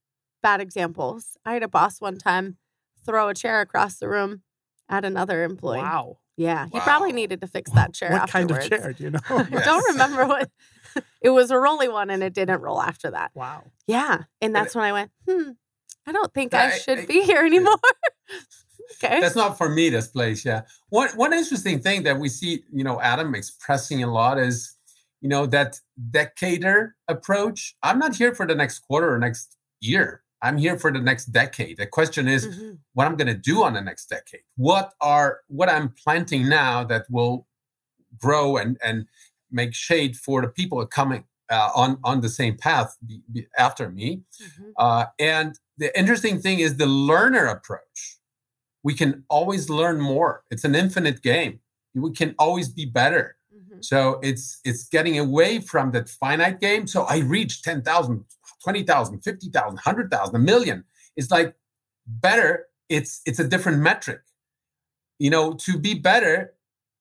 [0.43, 1.38] bad examples.
[1.45, 2.58] I had a boss one time
[3.06, 4.43] throw a chair across the room
[4.88, 5.80] at another employee.
[5.80, 6.18] Wow.
[6.38, 8.12] Yeah, he probably needed to fix that chair.
[8.12, 9.20] What kind of chair do you know?
[9.30, 9.66] I Yes.
[9.66, 10.50] don't remember what.
[11.22, 13.32] It was a rolly one, and it didn't roll after that.
[13.36, 13.64] wow.
[13.88, 15.52] Yeah, and that's when I went, hmm.
[16.08, 17.76] I don't think I I- should I- be here anymore.
[19.03, 19.19] okay.
[19.21, 20.43] That's not for me, this place.
[20.45, 20.61] Yeah.
[20.89, 24.75] One one interesting thing that we see, you know, Adam expressing a lot is,
[25.21, 25.80] you know, that
[26.11, 27.75] decader approach.
[27.84, 30.23] I'm not here for the next quarter or next year.
[30.41, 31.77] I'm here for the next decade.
[31.77, 32.77] The question is Mhm.
[32.93, 34.43] what I'm going to do on the next decade.
[34.55, 37.45] What are what I'm planting now that will
[38.17, 39.05] grow and and
[39.51, 43.89] make shade for the people coming uh, on on the same path be, be after
[43.89, 44.21] me.
[44.41, 44.71] Mhm.
[44.77, 48.18] Uh, and the interesting thing is the learner approach.
[48.84, 50.43] We can always learn more.
[50.51, 51.59] It's an infinite game.
[51.95, 53.36] We can always be better.
[53.53, 53.84] Mhm.
[53.84, 56.88] So it's it's getting away from that finite game.
[56.88, 58.25] So I reached 10,000,
[58.63, 60.84] 20,000, 50,000, 100,000, a million.
[61.17, 61.55] It's like
[62.07, 62.67] better.
[62.89, 64.21] It's it's a different metric.
[65.19, 66.53] You know, to be better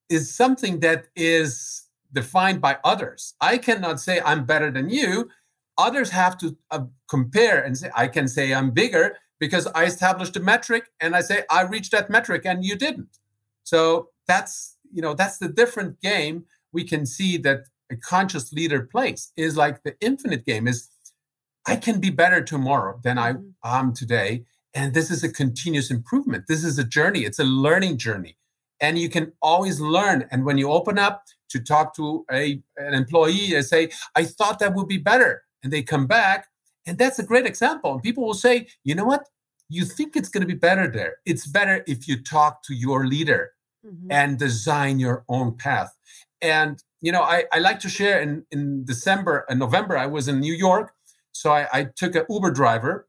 [0.08, 3.34] is something that is defined by others.
[3.40, 5.28] I cannot say I'm better than you.
[5.76, 10.36] Others have to uh, compare and say I can say I'm bigger because I established
[10.36, 13.18] a metric and I say I reached that metric and you didn't.
[13.64, 18.82] So that's you know that's the different game we can see that a conscious leader
[18.82, 20.90] plays is like the infinite game is
[21.66, 23.52] I can be better tomorrow than I Mhm.
[23.64, 26.44] am today and this is a continuous improvement.
[26.46, 27.24] This is a journey.
[27.24, 28.36] It's a learning journey
[28.80, 32.94] and you can always learn and when you open up to talk to a an
[32.94, 36.46] employee and say I thought that would be better and they come back
[36.88, 39.24] and that's a great example and people will say you know what
[39.76, 43.06] you think it's going to be better there it's better if you talk to your
[43.06, 43.42] leader
[43.86, 44.08] Mhm.
[44.10, 45.94] and design your own path.
[46.42, 50.26] And you know, I, I like to share in in December and November, I was
[50.26, 50.92] in New York.
[51.32, 53.08] So I, I took an Uber driver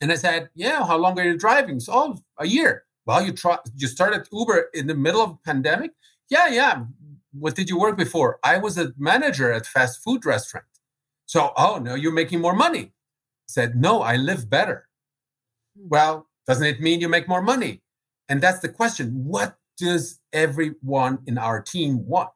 [0.00, 1.80] and I said, Yeah, how long are you driving?
[1.80, 2.84] So oh, a year.
[3.06, 5.90] Well, you try you started Uber in the middle of a pandemic?
[6.30, 6.84] Yeah, yeah.
[7.32, 8.38] What did you work before?
[8.44, 10.66] I was a manager at fast food restaurant.
[11.26, 12.92] So, oh no, you're making more money.
[13.48, 14.86] Said, No, I live better.
[15.76, 15.88] Hmm.
[15.88, 17.82] Well, doesn't it mean you make more money?
[18.28, 19.24] And that's the question.
[19.24, 22.30] What does everyone in our team want?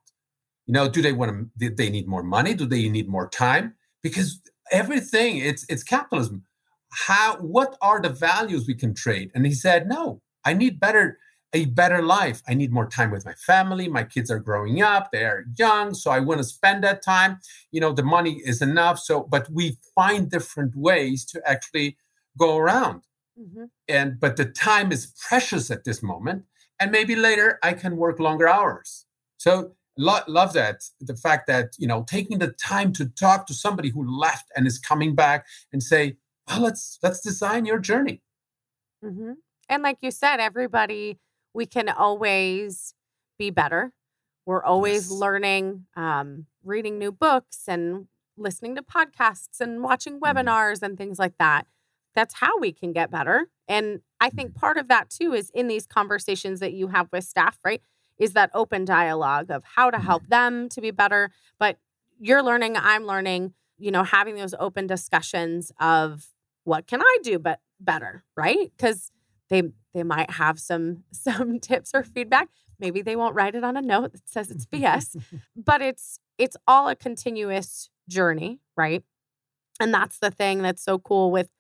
[0.67, 1.69] You know, do they want to?
[1.69, 2.55] Do they need more money?
[2.55, 3.75] Do they need more time?
[4.03, 4.41] Because
[4.71, 6.45] everything it's it's capitalism.
[6.91, 7.37] How?
[7.37, 9.31] What are the values we can trade?
[9.35, 10.21] And he said, no.
[10.45, 11.19] I need better
[11.55, 12.43] a better life.
[12.49, 13.89] I need more time with my family.
[13.89, 15.11] My kids are growing up.
[15.13, 17.41] They are young, so I want to spend that time.
[17.71, 18.99] You know, the money is enough.
[18.99, 21.97] So, but we find different ways to actually
[22.39, 23.03] go around
[23.39, 23.71] Mhm.
[23.89, 26.45] and but the time is precious at this moment
[26.81, 29.07] and maybe later i can work longer hours
[29.39, 33.55] so lo- love that the fact that you know taking the time to talk to
[33.55, 36.17] somebody who left and is coming back and say
[36.49, 38.23] well let's let's design your journey
[39.03, 39.33] hmm
[39.69, 41.19] And like you said, everybody,
[41.55, 42.95] we can always
[43.39, 43.93] be better.
[44.47, 45.11] We're always Yes.
[45.11, 50.21] learning, um, reading new books and listening to podcasts and watching Mhm.
[50.21, 51.67] webinars and things like that.
[52.15, 53.49] That's how we can get better.
[53.69, 57.25] And I think part of that too is in these conversations that you have with
[57.25, 57.83] staff, right?
[58.19, 61.31] Is that open dialogue of how to help them to be better.
[61.59, 61.79] But
[62.19, 66.29] you're learning, I'm learning, you know, having those open discussions of
[66.65, 68.71] what can I do but better, right?
[68.77, 69.11] Because
[69.49, 72.49] they they might have some some tips or feedback.
[72.79, 75.23] Maybe they won't write it on a note that says it's BS,
[75.57, 79.03] but it's it's all a continuous journey, right?
[79.81, 81.51] And that's the thing that's so cool with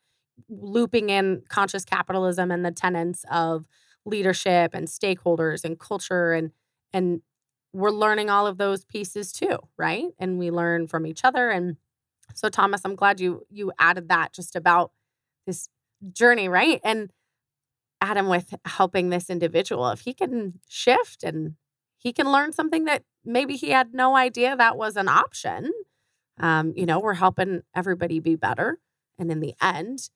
[0.48, 3.66] looping in conscious capitalism and the tenets of
[4.04, 6.50] leadership and stakeholders and culture and
[6.92, 7.22] and
[7.72, 10.08] we're learning all of those pieces too, right?
[10.18, 11.76] And we learn from each other and
[12.34, 14.92] so Thomas, I'm glad you you added that just about
[15.46, 15.68] this
[16.12, 16.80] journey, right?
[16.84, 17.10] And
[18.02, 21.54] Adam with helping this individual, if he can shift and
[21.98, 25.70] he can learn something that maybe he had no idea that was an option.
[26.40, 28.78] Um, you know, we're helping everybody be better.
[29.18, 30.10] And in the end,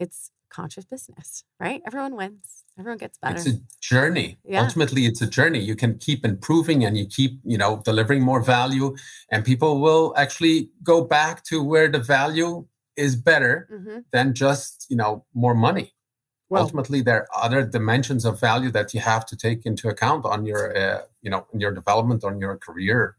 [0.00, 1.80] it's conscious business, right?
[1.86, 2.64] Everyone wins.
[2.78, 3.36] Everyone gets better.
[3.36, 4.62] it's a journey Yeah.
[4.62, 8.42] ultimately it's a journey you can keep improving and you keep you know delivering more
[8.42, 8.88] value
[9.32, 12.50] and people will actually go back to where the value
[12.96, 15.12] is better hmm than just you know
[15.44, 15.86] more money
[16.50, 20.24] Well, ultimately there are other dimensions of value that you have to take into account
[20.24, 23.18] on your uh, you know in your development on your career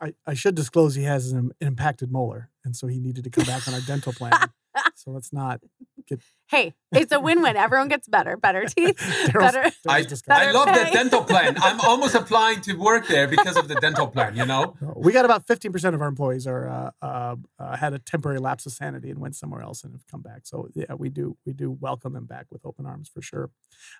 [0.00, 3.46] I, I should disclose he has an impacted molar, and so he needed to come
[3.46, 4.32] back on our dental plan.
[4.94, 5.60] so let's not
[6.06, 6.20] get.
[6.48, 7.56] Hey, it's a win-win.
[7.56, 8.98] Everyone gets better, better teeth,
[9.32, 9.70] better.
[9.88, 10.84] I, I love pay.
[10.84, 11.56] the dental plan.
[11.60, 14.36] I'm almost applying to work there because of the dental plan.
[14.36, 17.92] You know, We got about fifteen percent of our employees are uh, uh, uh, had
[17.92, 20.42] a temporary lapse of sanity and went somewhere else and have come back.
[20.44, 23.50] So yeah, we do we do welcome them back with open arms for sure.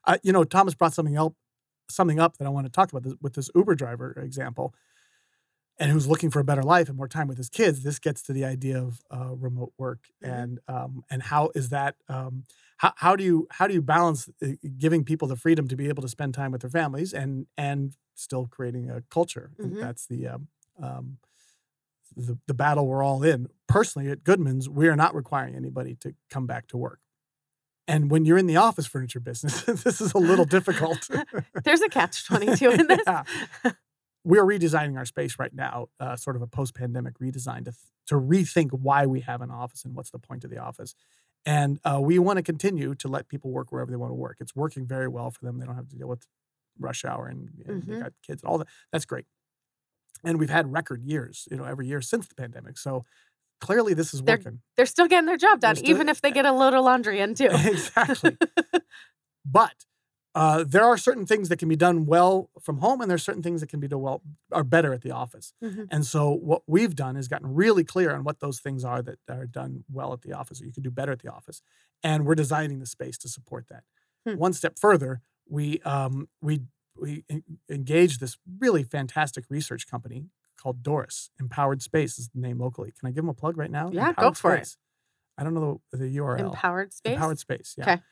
[0.04, 1.34] Uh, you know, Thomas brought something up
[1.88, 4.74] something up that I want to talk about this, with this Uber driver example
[5.78, 8.22] and who's looking for a better life and more time with his kids, this gets
[8.22, 10.32] to the idea of uh, remote work Mhm.
[10.32, 12.44] and um, and how is that um,
[12.78, 14.48] how, how do you how do you balance uh,
[14.78, 17.94] giving people the freedom to be able to spend time with their families and and
[18.14, 19.50] still creating a culture?
[19.60, 19.80] Mhm.
[19.80, 20.48] That's the um,
[20.82, 21.18] um,
[22.16, 23.48] the the battle we're all in.
[23.66, 27.00] Personally, at Goodman's, we are not requiring anybody to come back to work.
[27.88, 31.08] And when you're in the office furniture business, this is a little difficult.
[31.64, 33.00] There's a catch twenty-two in this.
[33.06, 33.22] Yeah.
[34.26, 37.76] We're redesigning our space right now, uh, sort of a post-pandemic redesign to th-
[38.08, 40.94] to rethink why we have an office and what's the point of the office.
[41.44, 44.38] And uh, we want to continue to let people work wherever they want to work.
[44.40, 45.58] It's working very well for them.
[45.58, 46.26] They don't have to deal with
[46.78, 48.02] rush hour and, and they Mhm.
[48.02, 48.66] got kids and all that.
[48.92, 49.26] That's great.
[50.24, 52.78] And we've had record years, you know, every year since the pandemic.
[52.78, 53.04] So
[53.60, 54.60] clearly, this is They're- working.
[54.76, 57.20] They're still getting their job done, still- even if they get a load of laundry
[57.20, 57.48] in too.
[57.52, 58.36] exactly.
[59.44, 59.74] but
[60.36, 63.42] uh, there are certain things that can be done well from home, and there's certain
[63.42, 64.20] things that can be done well
[64.52, 65.54] are better at the office.
[65.62, 65.88] Mhm.
[65.90, 69.18] And so what we've done is gotten really clear on what those things are that
[69.28, 71.62] are done well at the office, or you can do better at the office,
[72.02, 73.84] and we're designing the space to support that.
[74.26, 74.36] Hmm.
[74.36, 76.60] One step further, we um, we
[77.00, 80.26] we en- engaged this really fantastic research company
[80.60, 81.30] called Doris.
[81.40, 82.92] Empowered Space is the name locally.
[82.98, 83.90] Can I give them a plug right now?
[83.90, 84.66] Yeah, go Empowered for it.
[84.66, 84.78] Space.
[85.38, 86.40] I don't know the, the URL.
[86.40, 87.12] Empowered space.
[87.14, 87.74] Empowered Space.
[87.76, 87.84] Yeah.
[87.84, 88.02] Okay.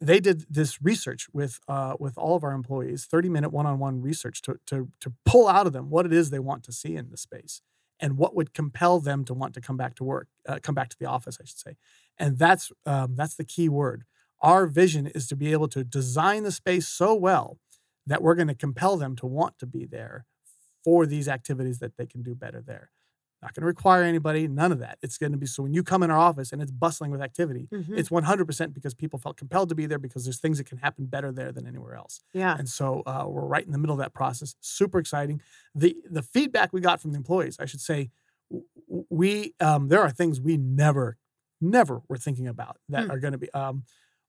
[0.00, 3.78] They did this research with uh, with all of our employees, thirty minute one on
[3.78, 6.72] one research to to to pull out of them what it is they want to
[6.72, 7.60] see in the space
[8.00, 10.88] and what would compel them to want to come back to work, uh, come back
[10.88, 11.76] to the office, I should say.
[12.18, 14.04] And that's um, that's the key word.
[14.40, 17.58] Our vision is to be able to design the space so well
[18.06, 20.24] that we're going to compel them to want to be there
[20.82, 22.90] for these activities that they can do better there.
[23.42, 24.98] Not going to require anybody, none of that.
[25.00, 27.22] It's going to be so when you come in our office and it's bustling with
[27.22, 27.96] activity, Mhm.
[27.96, 31.06] it's 100% because people felt compelled to be there because there's things that can happen
[31.06, 32.20] better there than anywhere else.
[32.34, 32.54] Yeah.
[32.58, 34.54] And so uh, we're right in the middle of that process.
[34.60, 35.40] Super exciting.
[35.74, 38.10] The the feedback we got from the employees, I should say,
[39.08, 41.16] we um, there are things we never
[41.60, 43.10] never were thinking about that Hmm.
[43.10, 43.50] are going to be.
[43.52, 43.84] Um,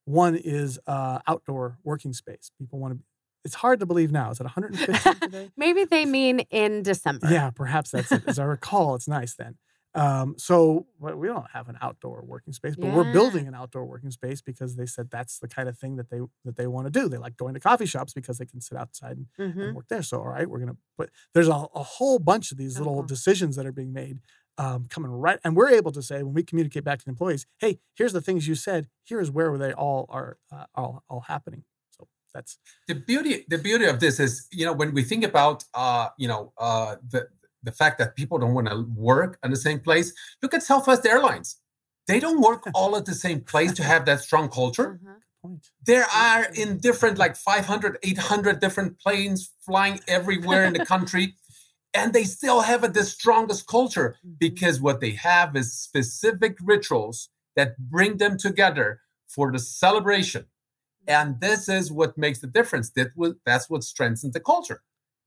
[0.06, 2.52] one is uh, outdoor working space.
[2.58, 3.04] People want to.
[3.44, 4.32] It's hard to believe now.
[4.32, 5.50] Is it 150 today?
[5.58, 7.28] Maybe they mean in December.
[7.30, 8.24] Yeah, perhaps that's it.
[8.28, 9.58] As I recall, it's nice then.
[9.94, 13.84] Um, so well, we don't have an outdoor working space, but we're building an outdoor
[13.86, 16.86] working space because they said that's the kind of thing that they that they want
[16.88, 17.10] to do.
[17.10, 19.62] They like going to coffee shops because they can sit outside and, Mhm.
[19.66, 20.02] and work there.
[20.02, 23.08] So all right, we're gonna put there's a, a whole bunch of these little Uh-huh.
[23.08, 24.20] decisions that are being made
[24.58, 27.46] um, coming right, and we're able to say when we communicate back to the employees,
[27.60, 28.88] hey, here's the things you said.
[29.04, 31.66] Here's where they all are uh, all all happening.
[32.34, 32.58] That's
[32.88, 36.28] the beauty the beauty of this is you know when we think about uh you
[36.28, 37.28] know uh the
[37.64, 41.06] the fact that people don't want to work in the same place look at southwest
[41.06, 41.58] airlines
[42.08, 45.00] they don't work all at the same place to have that strong culture
[45.44, 45.60] Mhm.
[45.86, 51.36] there are in different like 500 800 different planes flying everywhere in the country
[51.94, 54.40] and they still have a, the strongest culture Mhm.
[54.40, 60.46] because what they have is specific rituals that bring them together for the celebration
[61.08, 62.92] and this is what makes the difference.
[62.92, 64.82] That was, that's what strengthens the culture.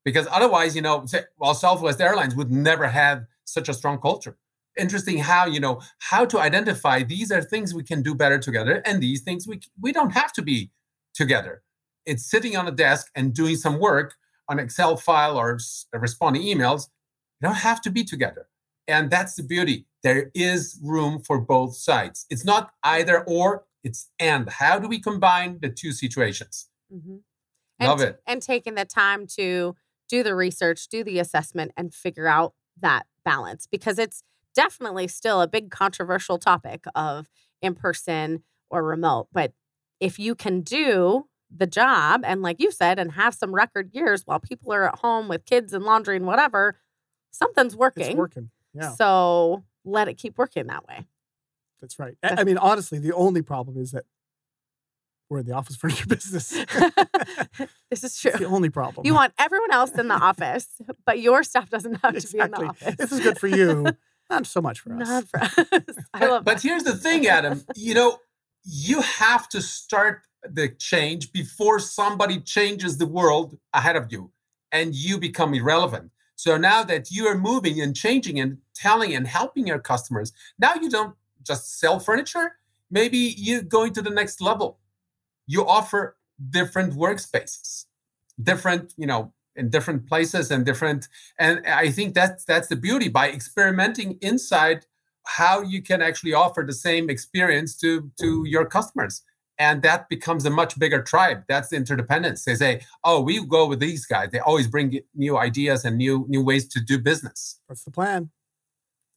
[0.04, 4.36] Because otherwise you know say, well southwest airlines would never have such a strong culture.
[4.76, 8.82] Interesting how you know how to identify these are things we can do better together
[8.84, 10.70] and these things we we don't have to be
[11.14, 11.62] together.
[12.06, 14.14] It's sitting on a desk and doing some work
[14.48, 15.58] on excel file or
[15.92, 16.88] responding emails.
[17.40, 18.46] You don't have to be together.
[18.86, 19.86] And that's the beauty.
[20.02, 22.26] There is room for both sides.
[22.28, 27.22] It's not either or it's and how do we combine the two situations Mhm.
[27.80, 28.22] Love and, it.
[28.26, 29.74] And taking the time to
[30.08, 34.22] do the research, do the assessment, and figure out that balance because it's
[34.54, 37.28] definitely still a big controversial topic of
[37.62, 39.28] in person or remote.
[39.32, 39.52] But
[39.98, 44.22] if you can do the job and, like you said, and have some record years
[44.24, 46.76] while people are at home with kids and laundry and whatever,
[47.30, 48.06] something's working.
[48.06, 48.50] It's working.
[48.72, 48.90] Yeah.
[48.92, 51.06] So let it keep working that way.
[51.84, 52.16] That's right.
[52.22, 54.04] I I mean, honestly, the only problem is that
[55.28, 56.48] we're in the office furniture business.
[57.90, 58.30] this is true.
[58.30, 59.06] It's the only problem.
[59.06, 60.66] You want everyone else in the office,
[61.04, 62.96] but your stuff doesn't have to be in the office.
[62.96, 63.86] This is good for you,
[64.30, 65.08] not so much for us.
[65.08, 65.52] Not for us.
[66.14, 66.62] I but, love but that.
[66.62, 68.18] here's the thing adam you know
[68.64, 74.30] you have to start the change before somebody changes the world ahead of you
[74.72, 79.26] and you become irrelevant So now that you are moving and changing and telling and
[79.26, 81.14] helping your customers, now you don't
[81.44, 82.56] just sell furniture.
[82.90, 84.78] Maybe you're going to the next level.
[85.46, 86.16] You offer
[86.50, 87.84] different workspaces,
[88.42, 91.08] different, you know, in different places and different.
[91.38, 94.86] And I think that's that's the beauty by experimenting inside
[95.26, 99.22] how you can actually offer the same experience to to your customers
[99.58, 103.80] and that becomes a much bigger tribe that's interdependence they say oh we go with
[103.80, 107.84] these guys they always bring new ideas and new new ways to do business That's
[107.84, 108.30] the plan.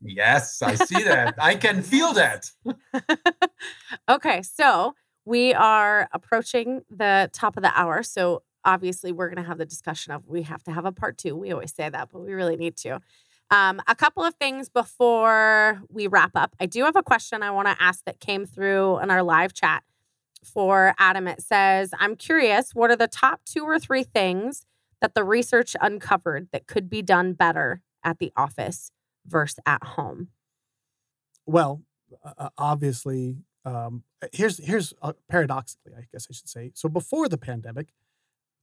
[0.02, 2.52] Yes i see that i can feel that
[4.10, 4.94] okay, so
[5.26, 8.04] we are approaching the top of the hour.
[8.04, 11.18] So obviously, we're going to have the discussion of we have to have a part
[11.18, 11.36] two.
[11.36, 13.00] We always say that, but we really need to.
[13.50, 16.56] Um, a couple of things before we wrap up.
[16.60, 19.54] I do have a question I want to ask that came through in our live
[19.54, 19.84] chat
[20.44, 21.28] for Adam.
[21.28, 24.66] It says, I'm curious, what are the top two or three things
[25.00, 28.92] that the research uncovered that could be done better at the office
[29.28, 30.30] versus at home?
[31.46, 31.82] Well,
[32.24, 36.72] uh, obviously, um, here's here's uh, paradoxically, I guess I should say.
[36.74, 37.90] So before the pandemic,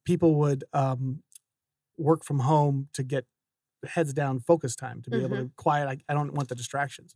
[0.05, 1.23] people would um,
[1.97, 3.25] work from home to get
[3.87, 5.87] heads down focus time to be able to quiet.
[5.87, 7.15] I, I don't want the distractions.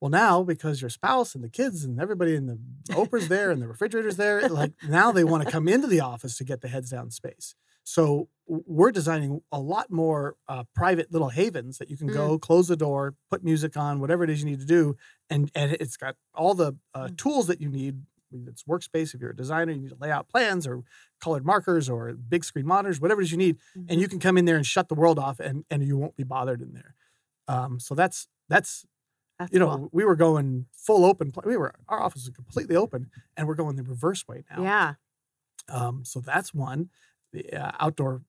[0.00, 2.58] Well, now because your spouse and the kids and everybody in the
[2.94, 6.36] Oprah's there and the refrigerator's there, like now they want to come into the office
[6.38, 7.54] to get the heads down space.
[7.84, 12.68] So we're designing a lot more uh, private little havens that you can go, close
[12.68, 14.96] the door, put music on, whatever it is you need to do,
[15.30, 18.02] and and it's got all the uh, tools that you need.
[18.48, 19.14] It's workspace.
[19.14, 20.82] If you're a designer, you need to lay out plans or
[21.20, 23.58] colored markers or big screen monitors, whatever it is you need,
[23.88, 26.16] and you can come in there and shut the world off, and and you won't
[26.16, 26.94] be bothered in there.
[27.48, 28.84] Um, so that's that's
[29.38, 29.88] That's you know cool.
[29.92, 31.32] we were going full open.
[31.44, 34.62] We were our office is completely open, and we're going the reverse way now.
[34.62, 34.94] yeah,
[35.68, 36.90] Um, so that's one.
[37.34, 38.22] The uh, outdoor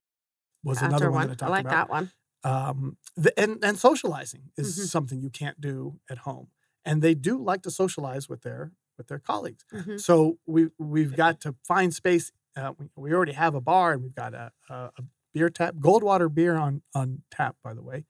[0.63, 2.11] was the another outdoor one, that I I like about that one.
[2.43, 4.87] um, the, and and socializing is Mhm.
[4.89, 6.49] something you can't do at home,
[6.85, 9.65] and they do like to socialize with their with their colleagues.
[9.73, 9.99] Mhm.
[9.99, 12.31] So we we've got to find space.
[12.55, 15.03] Uh, we, we already have a bar, and we've got a, a, a
[15.33, 18.05] beer tap, Goldwater beer on on tap, by the way,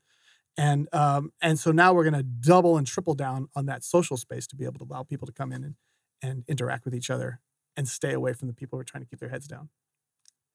[0.58, 4.18] and um, and so now we're going to double and triple down on that social
[4.18, 5.76] space to be able to allow people to come in and
[6.22, 7.42] and interact with each other
[7.78, 9.70] and stay away from the people who are trying to keep their heads down.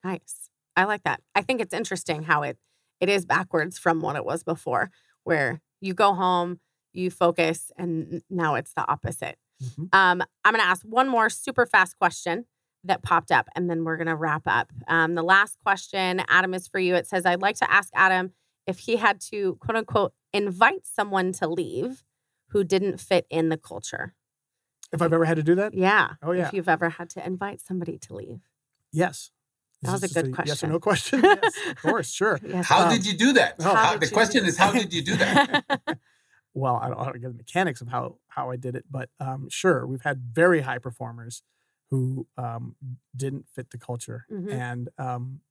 [0.03, 0.49] Nice.
[0.75, 1.21] I like that.
[1.35, 2.57] I think it's interesting how it
[2.99, 4.91] it is backwards from what it was before,
[5.23, 6.59] where you go home,
[6.93, 9.37] you focus, and now it's the opposite.
[9.63, 9.93] Mhm.
[9.93, 12.45] Um, I'm going to ask one more super fast question
[12.83, 14.71] that popped up, and then we're going to wrap up.
[14.87, 16.93] Um, the last question, Adam, is for you.
[16.95, 18.33] It says, I'd like to ask Adam
[18.67, 22.03] if he had to, quote unquote, invite someone to leave
[22.49, 24.13] who didn't fit in the culture.
[24.91, 26.13] If I've ever had to do that, Yeah.
[26.21, 26.47] Oh, yeah.
[26.47, 28.41] If you've ever had to invite somebody to leave.
[28.91, 29.31] yes.
[29.81, 31.21] That Is was a good just good Yes or no question?
[31.23, 32.39] yes, of course, sure.
[32.43, 32.65] Yes.
[32.67, 35.01] how Um, did you do that How How- the you question is how did you
[35.03, 35.63] do that
[36.53, 39.09] well, I don't, I don't get the mechanics of how how I did it, but
[39.19, 41.43] um, sure, we've had very high performers
[41.89, 42.75] who um,
[43.15, 44.51] didn't fit the culture, Mhm.
[44.53, 45.41] and um,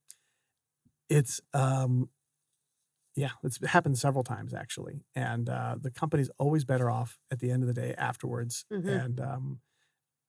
[1.09, 2.09] it's um,
[3.17, 7.51] yeah, it's happened several times actually, and uh, the company's always better off at the
[7.51, 8.89] end of the day afterwards, Mhm.
[9.05, 9.61] and um,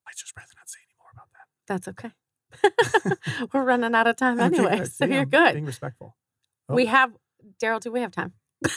[0.07, 1.47] I just rather not say any more about that.
[1.67, 2.11] That's okay.
[3.53, 4.91] We're running out of time anyway, good.
[4.93, 5.53] so Yeah, you're good.
[5.53, 6.15] Being respectful.
[6.69, 6.89] We Oh.
[6.89, 7.11] have
[7.61, 7.79] Daryl.
[7.79, 8.33] Do we have time?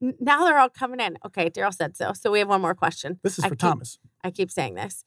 [0.00, 1.16] Now they're all coming in.
[1.26, 2.12] Okay, Daryl said so.
[2.12, 3.18] So we have one more question.
[3.22, 3.98] This is I for keep- Thomas.
[4.22, 5.04] I keep saying this.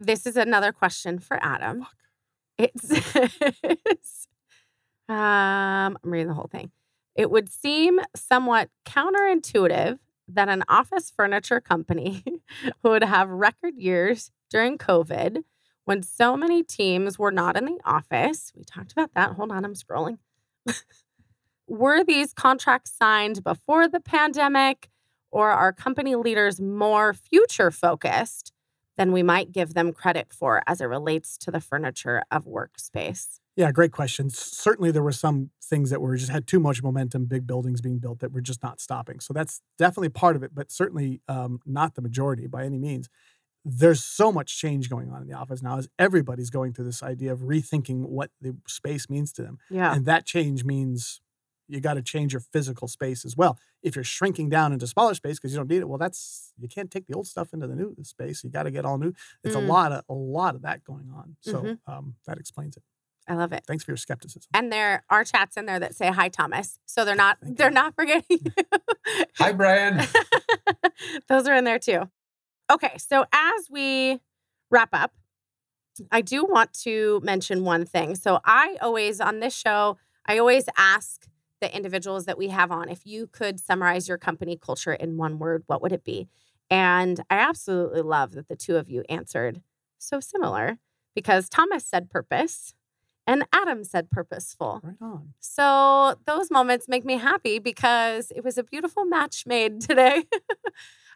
[0.00, 1.80] This is another question for Adam.
[1.80, 1.94] Fuck.
[2.58, 4.28] It says,
[5.08, 6.70] um, I'm reading the whole thing.
[7.14, 9.98] It would seem somewhat counterintuitive
[10.28, 12.24] that an office furniture company
[12.82, 15.44] would have record years during COVID
[15.84, 18.52] when so many teams were not in the office.
[18.56, 19.32] We talked about that.
[19.32, 20.18] Hold on, I'm scrolling.
[21.68, 24.88] were these contracts signed before the pandemic,
[25.30, 28.52] or are company leaders more future focused
[28.96, 33.40] than we might give them credit for as it relates to the furniture of workspace?
[33.56, 34.30] Yeah, great question.
[34.30, 37.98] Certainly, there were some things that were just had too much momentum, big buildings being
[37.98, 39.20] built that were just not stopping.
[39.20, 43.08] So that's definitely part of it, but certainly um, not the majority by any means.
[43.64, 47.02] There's so much change going on in the office now as everybody's going through this
[47.02, 49.58] idea of rethinking what the space means to them.
[49.70, 49.94] Yeah.
[49.94, 51.20] And that change means
[51.66, 53.58] you got to change your physical space as well.
[53.82, 56.68] If you're shrinking down into smaller space because you don't need it, well, that's you
[56.68, 58.44] can't take the old stuff into the new space.
[58.44, 59.14] You got to get all new.
[59.42, 59.64] It's Mm.
[59.64, 61.36] a lot of a lot of that going on.
[61.40, 61.78] So Mhm.
[61.86, 62.82] um, that explains it.
[63.26, 63.64] I love it.
[63.66, 64.50] Thanks for your skepticism.
[64.52, 66.78] And there are chats in there that say hi, Thomas.
[66.84, 67.74] So they're not Thank they're you.
[67.74, 68.52] not forgetting you.
[69.38, 70.06] hi brian
[71.28, 72.10] Those are in there too.
[72.70, 74.20] Okay, so as we
[74.70, 75.12] wrap up,
[76.10, 78.16] I do want to mention one thing.
[78.16, 79.96] So I always on this show,
[80.26, 81.28] I always ask
[81.60, 85.38] the individuals that we have on, if you could summarize your company culture in one
[85.38, 86.28] word, what would it be?
[86.70, 89.62] And I absolutely love that the two of you answered
[89.98, 90.78] so similar
[91.14, 92.74] because Thomas said purpose
[93.26, 94.80] and Adam said purposeful.
[94.82, 95.34] Right on.
[95.40, 100.24] So those moments make me happy because it was a beautiful match made today.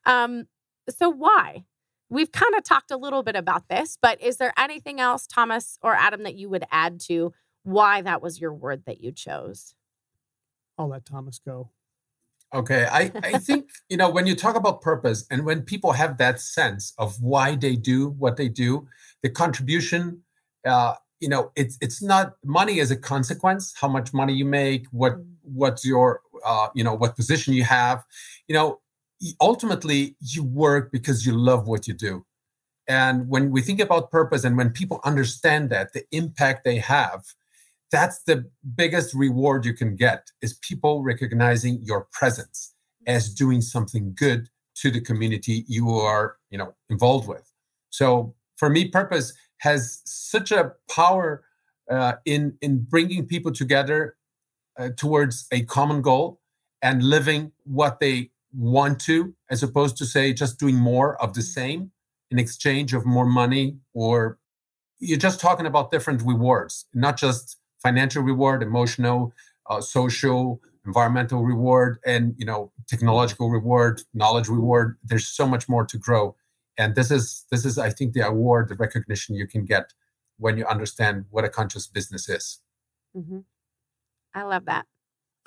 [0.06, 0.46] um,
[0.90, 1.64] so why?
[2.10, 5.78] We've kind of talked a little bit about this, but is there anything else, Thomas
[5.82, 7.32] or Adam, that you would add to
[7.64, 9.74] why that was your word that you chose?
[10.78, 11.70] I'll let Thomas go.
[12.54, 12.86] Okay.
[12.90, 16.40] I, I think, you know, when you talk about purpose and when people have that
[16.40, 18.86] sense of why they do what they do,
[19.22, 20.22] the contribution,
[20.64, 24.86] uh, you know, it's it's not money as a consequence, how much money you make,
[24.92, 25.26] what Mm.
[25.42, 28.04] what's your uh, you know, what position you have.
[28.46, 28.76] You know, y-
[29.40, 32.24] ultimately you work because you love what you do.
[32.88, 37.24] And when we think about purpose and when people understand that, the impact they have,
[37.92, 42.74] that's the biggest reward you can get is people recognizing your presence
[43.06, 47.50] as doing something good to the community you are, you know, involved with.
[47.90, 51.44] So for me, purpose has such a power
[51.90, 54.16] uh, in in bringing people together
[54.78, 56.40] uh, towards a common goal
[56.82, 61.42] and living what they want to, as opposed to say just doing more of the
[61.42, 61.90] same
[62.30, 64.38] in exchange of more money or
[65.00, 69.32] you're just talking about different rewards, not just financial reward, emotional,
[69.70, 74.96] uh, social, environmental reward, and you know technological reward, knowledge reward.
[75.04, 76.34] There's so much more to grow,
[76.76, 79.92] and this is this is I think the award, the recognition you can get
[80.38, 82.60] when you understand what a conscious business is.
[83.14, 83.40] hmm
[84.34, 84.86] I love that.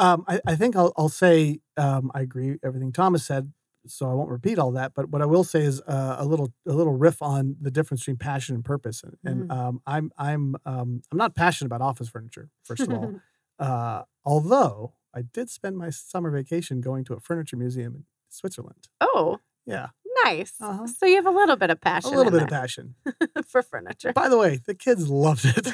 [0.02, 3.54] Um, I, I think I'll, I'll say um, I agree everything Thomas said,
[3.86, 4.94] so I won't repeat all that.
[4.96, 8.02] But what I will say is uh, a little a little riff on the difference
[8.02, 9.04] between passion and purpose.
[9.04, 12.50] And, and um, I'm I'm um, I'm not passionate about office furniture.
[12.64, 13.14] First of all,
[13.60, 18.88] uh, although I did spend my summer vacation going to a furniture museum in Switzerland.
[19.02, 19.90] oh, Yeah,
[20.26, 20.54] nice.
[20.60, 20.88] Uh-huh.
[20.88, 22.14] So you have a little bit of passion.
[22.14, 22.96] a little bit of passion.
[23.46, 24.14] for furniture.
[24.14, 25.74] By the way, the kids loved it.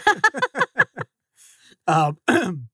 [1.87, 2.17] um,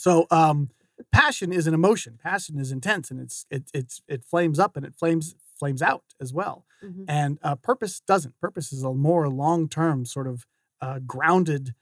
[0.00, 0.70] so, um,
[1.12, 2.18] passion is an emotion.
[2.22, 6.04] Passion is intense, and it's it it's it flames up and it flames flames out
[6.20, 6.66] as well.
[6.82, 7.04] Mhm.
[7.08, 8.38] And uh, purpose doesn't.
[8.40, 10.46] Purpose is a more long term sort of
[10.80, 11.74] uh, grounded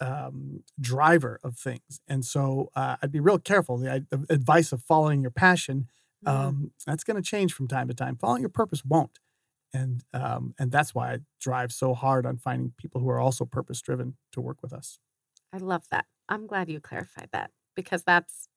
[0.00, 2.00] um, driver of things.
[2.08, 3.78] And so, uh, I'd be real careful.
[3.78, 5.88] The, the advice of following your passion
[6.22, 6.30] Mhm.
[6.30, 8.16] um, that's going to change from time to time.
[8.16, 9.18] Following your purpose won't,
[9.72, 13.44] and um, and that's why I drive so hard on finding people who are also
[13.44, 15.00] purpose driven to work with us.
[15.52, 16.06] I love that.
[16.28, 18.48] I'm glad you clarified that because that's,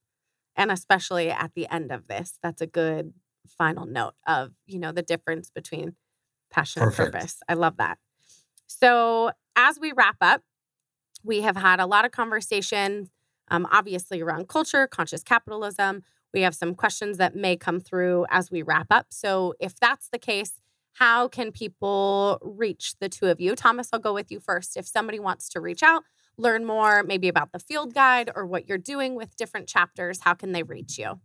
[0.56, 3.14] and especially at the end of this, that's a good
[3.48, 5.96] final note of, you know, the difference between
[6.50, 7.00] passion Perfect.
[7.00, 7.40] and purpose.
[7.48, 7.98] I love that.
[8.68, 10.42] So as we wrap up,
[11.24, 13.10] we have had a lot of conversation,
[13.50, 16.04] um, obviously around culture, conscious capitalism.
[16.34, 19.08] We have some questions that may come through as we wrap up.
[19.10, 20.54] So if that's the case,
[20.94, 23.56] how can people reach the two of you?
[23.56, 24.76] Thomas, I'll go with you first.
[24.76, 26.04] If somebody wants to reach out,
[26.38, 30.34] learn more maybe about the field guide or what you're doing with different chapters, how
[30.34, 31.20] can they reach you?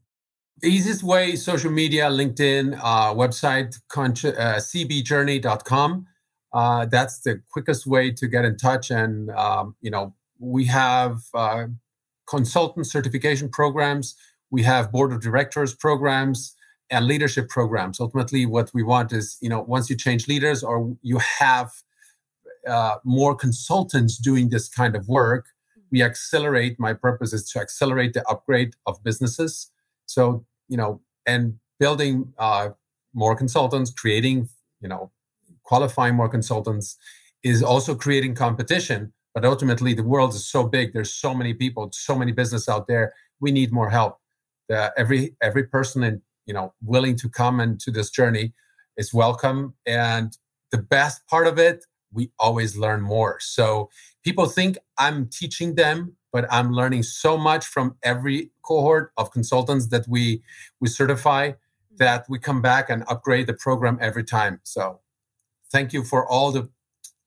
[0.61, 6.07] The easiest way social media, LinkedIn, uh, website, uh, cbjourney.com.
[6.53, 8.91] Uh, that's the quickest way to get in touch.
[8.91, 11.67] And, um, you know, we have uh,
[12.27, 14.15] consultant certification programs,
[14.51, 16.55] we have board of directors programs
[16.91, 17.99] and leadership programs.
[17.99, 21.73] Ultimately, what we want is, you know, once you change leaders or you have
[22.69, 25.47] uh, more consultants doing this kind of work,
[25.91, 26.79] we accelerate.
[26.79, 29.71] My purpose is to accelerate the upgrade of businesses.
[30.07, 32.71] So, you know, and building uh,
[33.15, 34.49] more consultants, creating,
[34.81, 35.11] you know,
[35.65, 36.97] qualifying more consultants
[37.43, 39.13] is also creating competition.
[39.35, 40.93] But ultimately, the world is so big.
[40.93, 43.15] There's so many people, so many business out there.
[43.41, 44.19] We need more help.
[44.69, 48.53] The, every every person in you know willing to come into this journey
[48.97, 49.75] is welcome.
[49.87, 50.37] And
[50.71, 53.39] the best part of it, we always learn more.
[53.41, 53.91] So
[54.23, 59.89] people think I'm teaching them, but I'm learning so much from every cohort of consultants
[59.89, 60.43] that we
[60.81, 61.53] we certify
[61.99, 64.61] that we come back and upgrade the program every time.
[64.65, 65.01] So
[65.71, 66.69] thank you for all the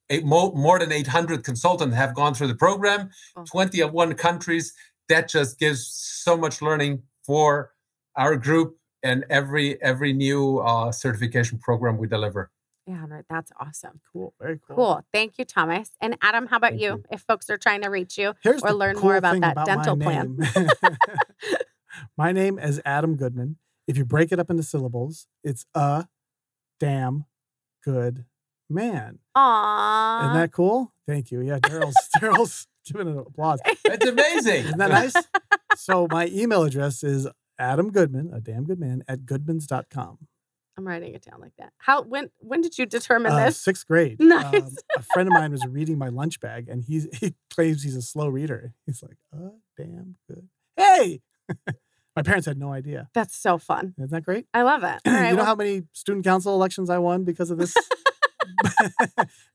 [0.09, 3.43] eight, more, more than 800 consultants have gone through the program, Oh.
[3.45, 4.73] 21 countries.
[5.09, 7.71] That just gives so much learning for
[8.15, 12.49] our group and every every new uh, certification program we deliver.
[12.88, 13.99] Yeah, no, that's awesome.
[14.13, 14.75] Cool, very cool.
[14.75, 15.05] Cool.
[15.11, 15.91] Thank you, Thomas.
[16.01, 16.89] And Adam, how about Thank you?
[16.89, 17.03] you.
[17.11, 19.65] If folks are trying to reach you, Here's or the learn more about that about
[19.65, 20.38] dental my plan.
[20.38, 20.69] name.
[22.17, 23.57] my name is Adam Goodman.
[23.88, 26.07] If you break it up into syllables, it's a
[26.79, 27.25] damn
[27.83, 28.25] good
[28.69, 29.19] man.
[29.36, 30.21] Aww.
[30.23, 30.93] Isn't that cool?
[31.07, 31.41] Thank you.
[31.41, 33.61] Yeah, Daryl's Daryl's giving an applause.
[33.83, 34.65] It's amazing.
[34.65, 35.13] Isn't that nice?
[35.75, 37.27] so my email address is
[37.57, 40.27] Adam Goodman, a damn good man, at goodmans.com.
[40.78, 41.71] I'm writing it down like that.
[41.78, 43.57] How when when did you determine Uh, this?
[43.61, 44.17] sixth grade.
[44.19, 44.55] Nice.
[44.61, 47.95] Um, a friend of mine was reading my lunch bag and he's, he claims he's
[47.95, 48.73] a slow reader.
[48.86, 50.49] He's like, uh, damn good.
[50.76, 51.21] Hey!
[52.15, 53.09] my parents had no idea.
[53.13, 53.93] That's so fun.
[53.97, 54.47] Isn't that great?
[54.53, 54.99] I love it.
[55.07, 57.73] All right, you know well, how many student council elections I won because of this?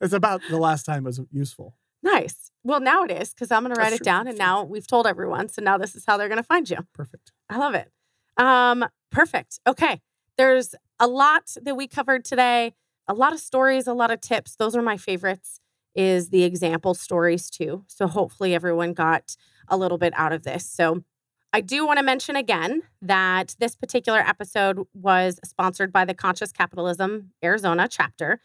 [0.01, 1.75] it's about the last time it was useful.
[2.03, 2.51] nice.
[2.63, 4.65] Well, now it is because I'm going to write That's it true, down, and now
[4.65, 5.49] we've told everyone.
[5.49, 6.77] So now this is how they're going to find you.
[6.93, 7.33] Perfect.
[7.49, 7.91] I love it.
[8.37, 9.61] Um, perfect.
[9.67, 10.03] Okay.
[10.41, 12.73] There's a lot that we covered today,
[13.07, 14.57] a lot of stories, a lot of tips.
[14.57, 15.61] Those are my favorites,
[15.95, 17.85] is the example stories too.
[17.89, 19.37] So hopefully everyone got
[19.69, 20.65] a little bit out of this.
[20.65, 21.05] So
[21.53, 26.53] I do want to mention again that this particular episode was sponsored by the Conscious
[26.53, 28.41] Capitalism Arizona chapter.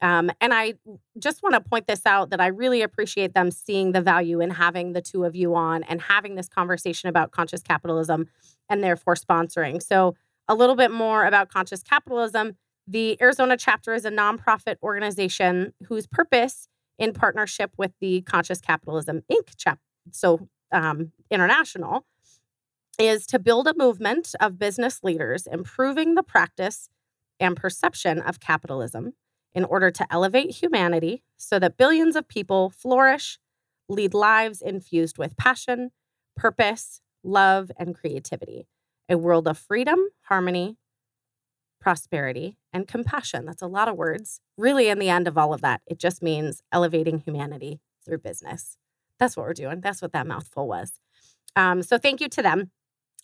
[0.00, 0.76] Um, and I
[1.18, 4.48] just want to point this out that I really appreciate them seeing the value in
[4.48, 8.30] having the two of you on and having this conversation about conscious capitalism
[8.70, 9.82] and therefore sponsoring.
[9.82, 10.16] So,
[10.48, 12.56] a little bit more about conscious capitalism.
[12.86, 16.68] The Arizona chapter is a nonprofit organization whose purpose,
[16.98, 19.56] in partnership with the Conscious Capitalism Inc.
[19.56, 19.78] chap,
[20.12, 22.04] so um, international,
[22.98, 26.88] is to build a movement of business leaders improving the practice
[27.40, 29.14] and perception of capitalism
[29.54, 33.38] in order to elevate humanity so that billions of people flourish,
[33.88, 35.90] lead lives infused with passion,
[36.36, 38.66] purpose, love, and creativity.
[39.08, 40.76] A world of freedom, harmony,
[41.80, 43.44] prosperity, and compassion.
[43.44, 44.40] That's a lot of words.
[44.56, 48.76] Really, in the end of all of that, it just means elevating humanity through business.
[49.18, 49.80] That's what we're doing.
[49.80, 50.92] That's what that mouthful was.
[51.56, 52.70] Um, so, thank you to them.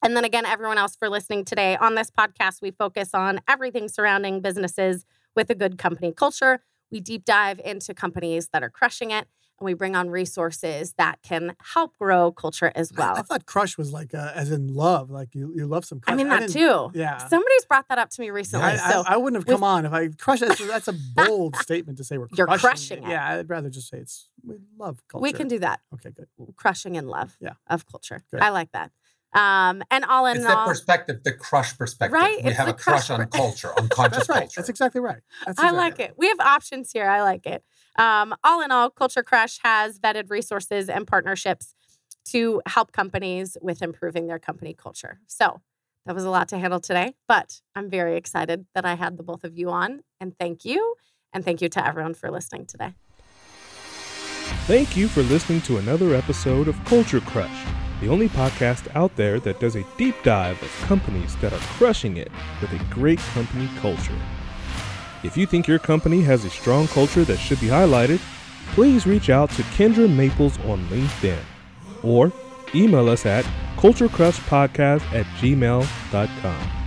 [0.03, 1.77] And then again, everyone else for listening today.
[1.77, 5.05] On this podcast, we focus on everything surrounding businesses
[5.37, 6.61] with a good company culture.
[6.91, 9.29] We deep dive into companies that are crushing it,
[9.61, 13.77] and we bring on resources that can help grow culture as I- I, thought crush
[13.77, 16.15] was like uh, as in love, like you you love some culture.
[16.15, 16.91] I mean, that didn't- too.
[16.99, 17.19] Yeah.
[17.29, 18.67] Somebody's brought that up to me recently.
[18.67, 20.41] I, I- so I, wouldn't have come on if I crush.
[20.41, 23.11] That's, that's a bold statement to say we're You're crushing, crushing it.
[23.11, 25.23] Yeah, I'd rather just say it's we love culture.
[25.23, 25.81] we can do that.
[25.95, 26.27] Okay, good.
[26.57, 27.53] Crushing in love Yeah.
[27.69, 28.25] of culture.
[28.31, 28.41] Good.
[28.41, 28.91] I like that.
[29.33, 32.13] Um, and all in It's that all, perspective, the crush perspective.
[32.13, 34.39] Right, We it's have a crush crush on culture, on conscious That's right.
[34.41, 34.55] culture.
[34.57, 35.21] That's exactly right.
[35.47, 36.09] That's I like right.
[36.09, 36.15] it.
[36.17, 37.09] We have options here.
[37.09, 37.63] I like it.
[38.01, 41.75] Um, all in all, Culture Crush has vetted resources and partnerships
[42.29, 45.21] to help companies with improving their company culture.
[45.27, 45.61] So
[46.07, 49.23] that was a lot to handle today, but I'm very excited that I had the
[49.23, 50.01] both of you on.
[50.19, 50.95] And thank you.
[51.35, 52.95] And thank you to everyone for listening today.
[54.67, 57.67] Thank you for listening to another episode of Culture Crush,
[58.01, 62.17] the only podcast out there that does a deep dive of companies that are crushing
[62.17, 62.31] it
[62.63, 64.19] with a great company culture.
[65.23, 68.21] If you think your company has a strong culture that should be highlighted,
[68.75, 71.39] please reach out to Kendra Maples on LinkedIn
[72.03, 72.33] or
[72.75, 73.45] email us at
[73.77, 76.80] culturecrushpodcast at gmail.com.